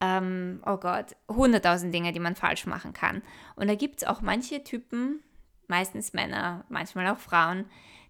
ähm, 0.01 0.63
oh 0.67 0.77
Gott, 0.77 1.17
100.000 1.29 1.91
Dinge, 1.91 2.13
die 2.13 2.21
man 2.21 2.37
falsch 2.37 2.67
machen 2.67 2.93
kann. 2.93 3.23
Und 3.57 3.69
da 3.69 3.75
gibt 3.75 4.03
es 4.03 4.09
auch 4.09 4.21
manche 4.21 4.63
Typen, 4.63 5.23
meistens 5.69 6.13
Männer, 6.13 6.65
manchmal 6.69 7.09
auch 7.09 7.19
Frauen, 7.19 7.67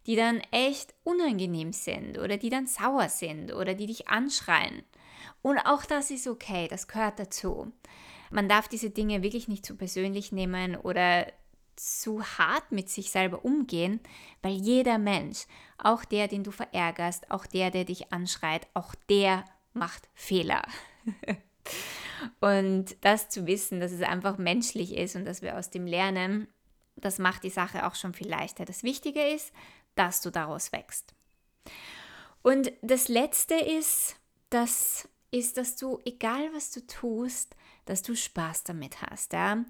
die 0.07 0.17
dann 0.17 0.41
echt 0.53 0.95
unangenehm 1.03 1.73
sind 1.73 2.19
oder 2.19 2.37
die 2.37 2.51
dann 2.51 2.67
sauer 2.67 3.09
sind 3.09 3.53
oder 3.53 3.75
die 3.75 3.87
dich 3.87 4.09
anschreien. 4.09 4.83
Und 5.43 5.59
auch 5.59 5.85
das 5.85 6.11
ist 6.11 6.29
okay, 6.29 6.69
das 6.69 6.89
gehört 6.89 7.19
dazu. 7.19 7.73
Man 8.31 8.49
darf 8.49 8.69
diese 8.69 8.91
Dinge 8.91 9.23
wirklich 9.23 9.49
nicht 9.49 9.65
zu 9.65 9.77
persönlich 9.77 10.33
nehmen 10.33 10.77
oder 10.77 11.27
zu 11.77 12.23
hart 12.23 12.73
mit 12.73 12.89
sich 12.89 13.11
selber 13.11 13.45
umgehen, 13.45 14.01
weil 14.43 14.53
jeder 14.53 14.99
Mensch, 14.99 15.47
auch 15.79 16.05
der, 16.05 16.27
den 16.27 16.43
du 16.43 16.51
verärgerst, 16.51 17.31
auch 17.31 17.47
der, 17.47 17.71
der 17.71 17.85
dich 17.85 18.13
anschreit, 18.13 18.67
auch 18.75 18.95
der 19.09 19.45
macht 19.73 20.09
Fehler. 20.15 20.63
und 22.41 22.97
das 23.03 23.29
zu 23.29 23.47
wissen, 23.47 23.81
dass 23.81 23.93
es 23.93 24.03
einfach 24.03 24.39
menschlich 24.39 24.97
ist 24.97 25.17
und 25.17 25.25
dass 25.25 25.43
wir 25.43 25.59
aus 25.59 25.71
dem 25.71 25.87
lernen, 25.87 26.49
das 26.97 27.19
macht 27.19 27.45
die 27.45 27.51
Sache 27.51 27.87
auch 27.87 27.95
schon 27.95 28.15
viel 28.15 28.29
leichter. 28.29 28.65
Das 28.65 28.83
Wichtige 28.83 29.23
ist, 29.23 29.53
dass 29.95 30.21
du 30.21 30.31
daraus 30.31 30.73
wächst. 30.73 31.15
Und 32.43 32.73
das 32.83 33.09
Letzte 33.09 33.55
ist, 33.55 34.17
das 34.51 35.09
ist, 35.31 35.59
dass 35.59 35.77
du, 35.77 36.01
egal 36.05 36.49
was 36.55 36.71
du 36.71 36.87
tust, 36.87 37.55
dass 37.85 38.03
du 38.03 38.15
Spaß 38.15 38.65
damit 38.65 39.03
hast. 39.03 39.33
Ja? 39.33 39.65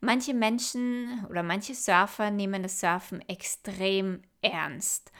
Manche 0.00 0.34
Menschen 0.34 1.24
oder 1.28 1.42
manche 1.42 1.74
Surfer 1.74 2.30
nehmen 2.30 2.62
das 2.62 2.80
Surfen 2.80 3.20
extrem 3.28 4.22
ernst 4.40 5.12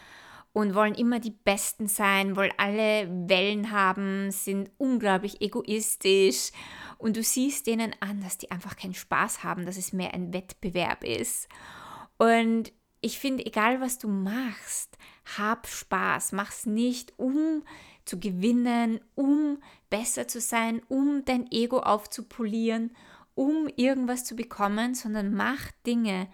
und 0.53 0.75
wollen 0.75 0.95
immer 0.95 1.19
die 1.19 1.31
Besten 1.31 1.87
sein, 1.87 2.37
wollen 2.37 2.53
alle 2.59 3.09
Wellen 3.29 3.71
haben, 3.71 4.31
sind 4.31 4.71
unglaublich 4.77 5.41
egoistisch 5.41 6.51
und 6.99 7.17
du 7.17 7.23
siehst 7.23 7.67
denen 7.67 7.95
an, 8.01 8.23
dass 8.23 8.39
die 8.39 8.51
einfach 8.51 8.77
keinen 8.77 8.95
Spaß 8.95 9.45
haben, 9.45 9.65
dass 9.65 9.77
es 9.77 9.93
mehr 9.93 10.13
ein 10.13 10.33
Wettbewerb 10.33 11.05
ist. 11.05 11.49
Und 12.19 12.73
ich 13.01 13.19
finde, 13.19 13.45
egal 13.45 13.81
was 13.81 13.99
du 13.99 14.09
machst, 14.09 14.97
hab 15.37 15.67
Spaß, 15.67 16.33
mach's 16.33 16.67
nicht, 16.67 17.19
um 17.19 17.65
zu 18.05 18.21
gewinnen, 18.21 19.01
um 19.15 19.59
besser 19.91 20.29
zu 20.29 20.41
sein, 20.41 20.83
um 20.89 21.25
dein 21.25 21.51
Ego 21.51 21.81
aufzupolieren, 21.81 22.95
um 23.35 23.69
irgendwas 23.77 24.25
zu 24.25 24.37
bekommen, 24.37 24.95
sondern 24.95 25.35
mach 25.35 25.71
Dinge 25.87 26.29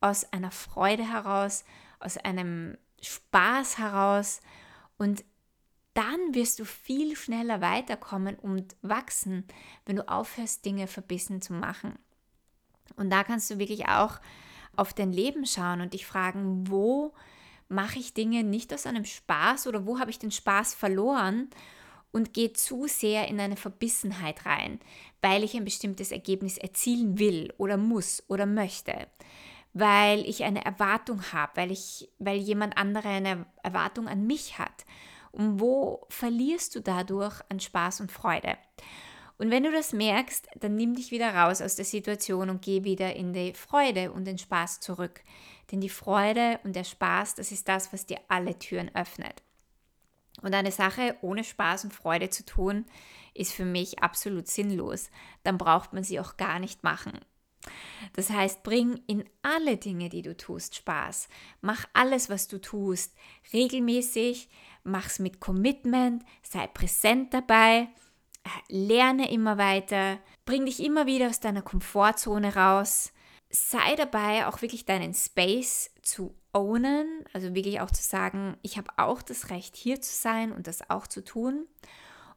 aus 0.00 0.30
einer 0.32 0.50
Freude 0.50 1.08
heraus, 1.08 1.64
aus 1.98 2.18
einem 2.18 2.76
Spaß 3.02 3.78
heraus 3.78 4.40
und 4.96 5.24
dann 5.94 6.34
wirst 6.34 6.58
du 6.58 6.64
viel 6.64 7.16
schneller 7.16 7.60
weiterkommen 7.60 8.36
und 8.36 8.76
wachsen, 8.80 9.46
wenn 9.84 9.96
du 9.96 10.08
aufhörst, 10.08 10.64
Dinge 10.64 10.86
verbissen 10.86 11.42
zu 11.42 11.52
machen. 11.52 11.98
Und 12.96 13.10
da 13.10 13.24
kannst 13.24 13.50
du 13.50 13.58
wirklich 13.58 13.88
auch 13.88 14.20
auf 14.74 14.94
dein 14.94 15.12
Leben 15.12 15.44
schauen 15.44 15.80
und 15.80 15.92
dich 15.92 16.06
fragen, 16.06 16.68
wo 16.68 17.14
mache 17.68 17.98
ich 17.98 18.14
Dinge 18.14 18.44
nicht 18.44 18.72
aus 18.72 18.86
einem 18.86 19.04
Spaß 19.04 19.66
oder 19.66 19.86
wo 19.86 19.98
habe 19.98 20.10
ich 20.10 20.18
den 20.18 20.30
Spaß 20.30 20.74
verloren 20.74 21.48
und 22.10 22.34
gehe 22.34 22.52
zu 22.52 22.86
sehr 22.86 23.28
in 23.28 23.40
eine 23.40 23.56
Verbissenheit 23.56 24.44
rein, 24.46 24.78
weil 25.20 25.42
ich 25.42 25.54
ein 25.54 25.64
bestimmtes 25.64 26.12
Ergebnis 26.12 26.58
erzielen 26.58 27.18
will 27.18 27.52
oder 27.56 27.76
muss 27.76 28.22
oder 28.28 28.46
möchte, 28.46 29.08
weil 29.74 30.20
ich 30.26 30.44
eine 30.44 30.64
Erwartung 30.64 31.22
habe, 31.32 31.52
weil 31.56 31.76
weil 32.18 32.38
jemand 32.38 32.76
andere 32.76 33.08
eine 33.08 33.46
Erwartung 33.62 34.08
an 34.08 34.26
mich 34.26 34.58
hat. 34.58 34.84
Und 35.30 35.60
wo 35.60 36.06
verlierst 36.10 36.74
du 36.74 36.80
dadurch 36.80 37.40
an 37.48 37.58
Spaß 37.58 38.00
und 38.00 38.12
Freude? 38.12 38.58
Und 39.38 39.50
wenn 39.50 39.64
du 39.64 39.72
das 39.72 39.92
merkst, 39.92 40.46
dann 40.56 40.76
nimm 40.76 40.94
dich 40.94 41.10
wieder 41.10 41.34
raus 41.34 41.62
aus 41.62 41.74
der 41.74 41.84
Situation 41.84 42.50
und 42.50 42.62
geh 42.62 42.84
wieder 42.84 43.16
in 43.16 43.32
die 43.32 43.54
Freude 43.54 44.12
und 44.12 44.26
den 44.26 44.38
Spaß 44.38 44.80
zurück. 44.80 45.22
Denn 45.70 45.80
die 45.80 45.88
Freude 45.88 46.60
und 46.64 46.76
der 46.76 46.84
Spaß, 46.84 47.34
das 47.34 47.50
ist 47.50 47.66
das, 47.66 47.92
was 47.92 48.06
dir 48.06 48.20
alle 48.28 48.58
Türen 48.58 48.94
öffnet. 48.94 49.42
Und 50.42 50.54
eine 50.54 50.70
Sache 50.70 51.16
ohne 51.22 51.44
Spaß 51.44 51.84
und 51.84 51.94
Freude 51.94 52.30
zu 52.30 52.44
tun, 52.44 52.84
ist 53.34 53.52
für 53.52 53.64
mich 53.64 54.00
absolut 54.00 54.48
sinnlos. 54.48 55.10
Dann 55.44 55.58
braucht 55.58 55.92
man 55.92 56.04
sie 56.04 56.20
auch 56.20 56.36
gar 56.36 56.58
nicht 56.58 56.84
machen. 56.84 57.18
Das 58.14 58.30
heißt, 58.30 58.62
bring 58.62 59.00
in 59.06 59.24
alle 59.42 59.76
Dinge, 59.76 60.08
die 60.08 60.22
du 60.22 60.36
tust, 60.36 60.76
Spaß. 60.76 61.28
Mach 61.60 61.86
alles, 61.92 62.28
was 62.28 62.48
du 62.48 62.60
tust, 62.60 63.14
regelmäßig, 63.52 64.48
mach's 64.84 65.18
mit 65.18 65.40
Commitment, 65.40 66.24
sei 66.42 66.66
präsent 66.66 67.32
dabei, 67.32 67.88
lerne 68.68 69.30
immer 69.30 69.58
weiter, 69.58 70.18
bring 70.44 70.66
dich 70.66 70.82
immer 70.82 71.06
wieder 71.06 71.28
aus 71.28 71.40
deiner 71.40 71.62
Komfortzone 71.62 72.54
raus, 72.54 73.12
sei 73.50 73.94
dabei 73.96 74.46
auch 74.46 74.62
wirklich 74.62 74.84
deinen 74.84 75.14
Space 75.14 75.90
zu 76.02 76.34
ownen, 76.52 77.24
also 77.32 77.54
wirklich 77.54 77.80
auch 77.80 77.90
zu 77.90 78.02
sagen, 78.02 78.56
ich 78.62 78.76
habe 78.76 78.90
auch 78.96 79.22
das 79.22 79.50
Recht 79.50 79.76
hier 79.76 80.00
zu 80.00 80.12
sein 80.12 80.52
und 80.52 80.66
das 80.66 80.90
auch 80.90 81.06
zu 81.06 81.24
tun. 81.24 81.66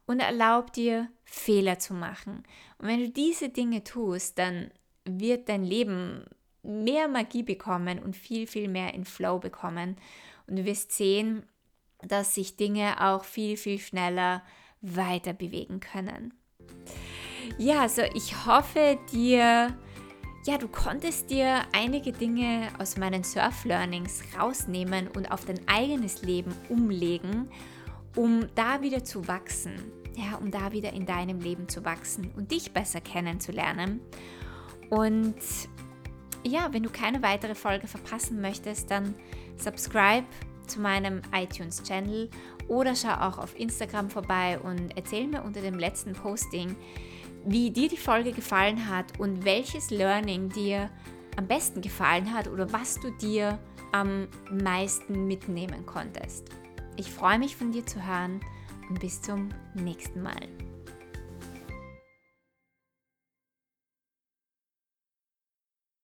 Und 0.08 0.20
erlaub 0.20 0.72
dir 0.72 1.08
Fehler 1.24 1.80
zu 1.80 1.92
machen. 1.92 2.44
Und 2.78 2.86
wenn 2.86 3.00
du 3.00 3.10
diese 3.10 3.48
Dinge 3.48 3.82
tust, 3.82 4.38
dann 4.38 4.70
wird 5.06 5.48
dein 5.48 5.64
Leben 5.64 6.24
mehr 6.62 7.08
Magie 7.08 7.42
bekommen 7.42 7.98
und 7.98 8.16
viel, 8.16 8.46
viel 8.46 8.68
mehr 8.68 8.94
in 8.94 9.04
Flow 9.04 9.38
bekommen. 9.38 9.96
Und 10.46 10.56
du 10.56 10.64
wirst 10.64 10.92
sehen, 10.92 11.44
dass 12.02 12.34
sich 12.34 12.56
Dinge 12.56 13.00
auch 13.00 13.24
viel, 13.24 13.56
viel 13.56 13.78
schneller 13.78 14.42
weiter 14.80 15.32
bewegen 15.32 15.80
können. 15.80 16.34
Ja, 17.58 17.82
also 17.82 18.02
ich 18.14 18.46
hoffe 18.46 18.98
dir 19.12 19.76
ja, 20.46 20.58
du 20.58 20.68
konntest 20.68 21.30
dir 21.30 21.62
einige 21.72 22.12
Dinge 22.12 22.68
aus 22.78 22.96
meinen 22.96 23.24
Surf-Learnings 23.24 24.22
rausnehmen 24.38 25.08
und 25.08 25.32
auf 25.32 25.44
dein 25.44 25.58
eigenes 25.66 26.22
Leben 26.22 26.54
umlegen, 26.68 27.48
um 28.14 28.46
da 28.54 28.80
wieder 28.80 29.02
zu 29.02 29.26
wachsen. 29.26 29.90
Ja, 30.14 30.36
um 30.36 30.52
da 30.52 30.70
wieder 30.70 30.92
in 30.92 31.04
deinem 31.04 31.40
Leben 31.40 31.68
zu 31.68 31.84
wachsen 31.84 32.30
und 32.36 32.52
dich 32.52 32.72
besser 32.72 33.00
kennenzulernen. 33.00 34.00
Und 34.90 35.36
ja, 36.44 36.68
wenn 36.72 36.82
du 36.82 36.90
keine 36.90 37.22
weitere 37.22 37.54
Folge 37.54 37.86
verpassen 37.86 38.40
möchtest, 38.40 38.90
dann 38.90 39.14
subscribe 39.56 40.26
zu 40.66 40.80
meinem 40.80 41.22
iTunes-Channel 41.32 42.30
oder 42.68 42.94
schau 42.94 43.14
auch 43.14 43.38
auf 43.38 43.58
Instagram 43.58 44.10
vorbei 44.10 44.58
und 44.58 44.96
erzähl 44.96 45.26
mir 45.26 45.42
unter 45.42 45.60
dem 45.60 45.78
letzten 45.78 46.12
Posting, 46.12 46.76
wie 47.44 47.70
dir 47.70 47.88
die 47.88 47.96
Folge 47.96 48.32
gefallen 48.32 48.88
hat 48.88 49.18
und 49.20 49.44
welches 49.44 49.90
Learning 49.90 50.48
dir 50.48 50.90
am 51.36 51.46
besten 51.46 51.80
gefallen 51.80 52.32
hat 52.32 52.48
oder 52.48 52.72
was 52.72 52.98
du 52.98 53.10
dir 53.10 53.58
am 53.92 54.26
meisten 54.50 55.26
mitnehmen 55.26 55.86
konntest. 55.86 56.48
Ich 56.96 57.10
freue 57.10 57.38
mich 57.38 57.56
von 57.56 57.72
dir 57.72 57.86
zu 57.86 58.04
hören 58.04 58.40
und 58.88 59.00
bis 59.00 59.20
zum 59.22 59.50
nächsten 59.74 60.22
Mal. 60.22 60.65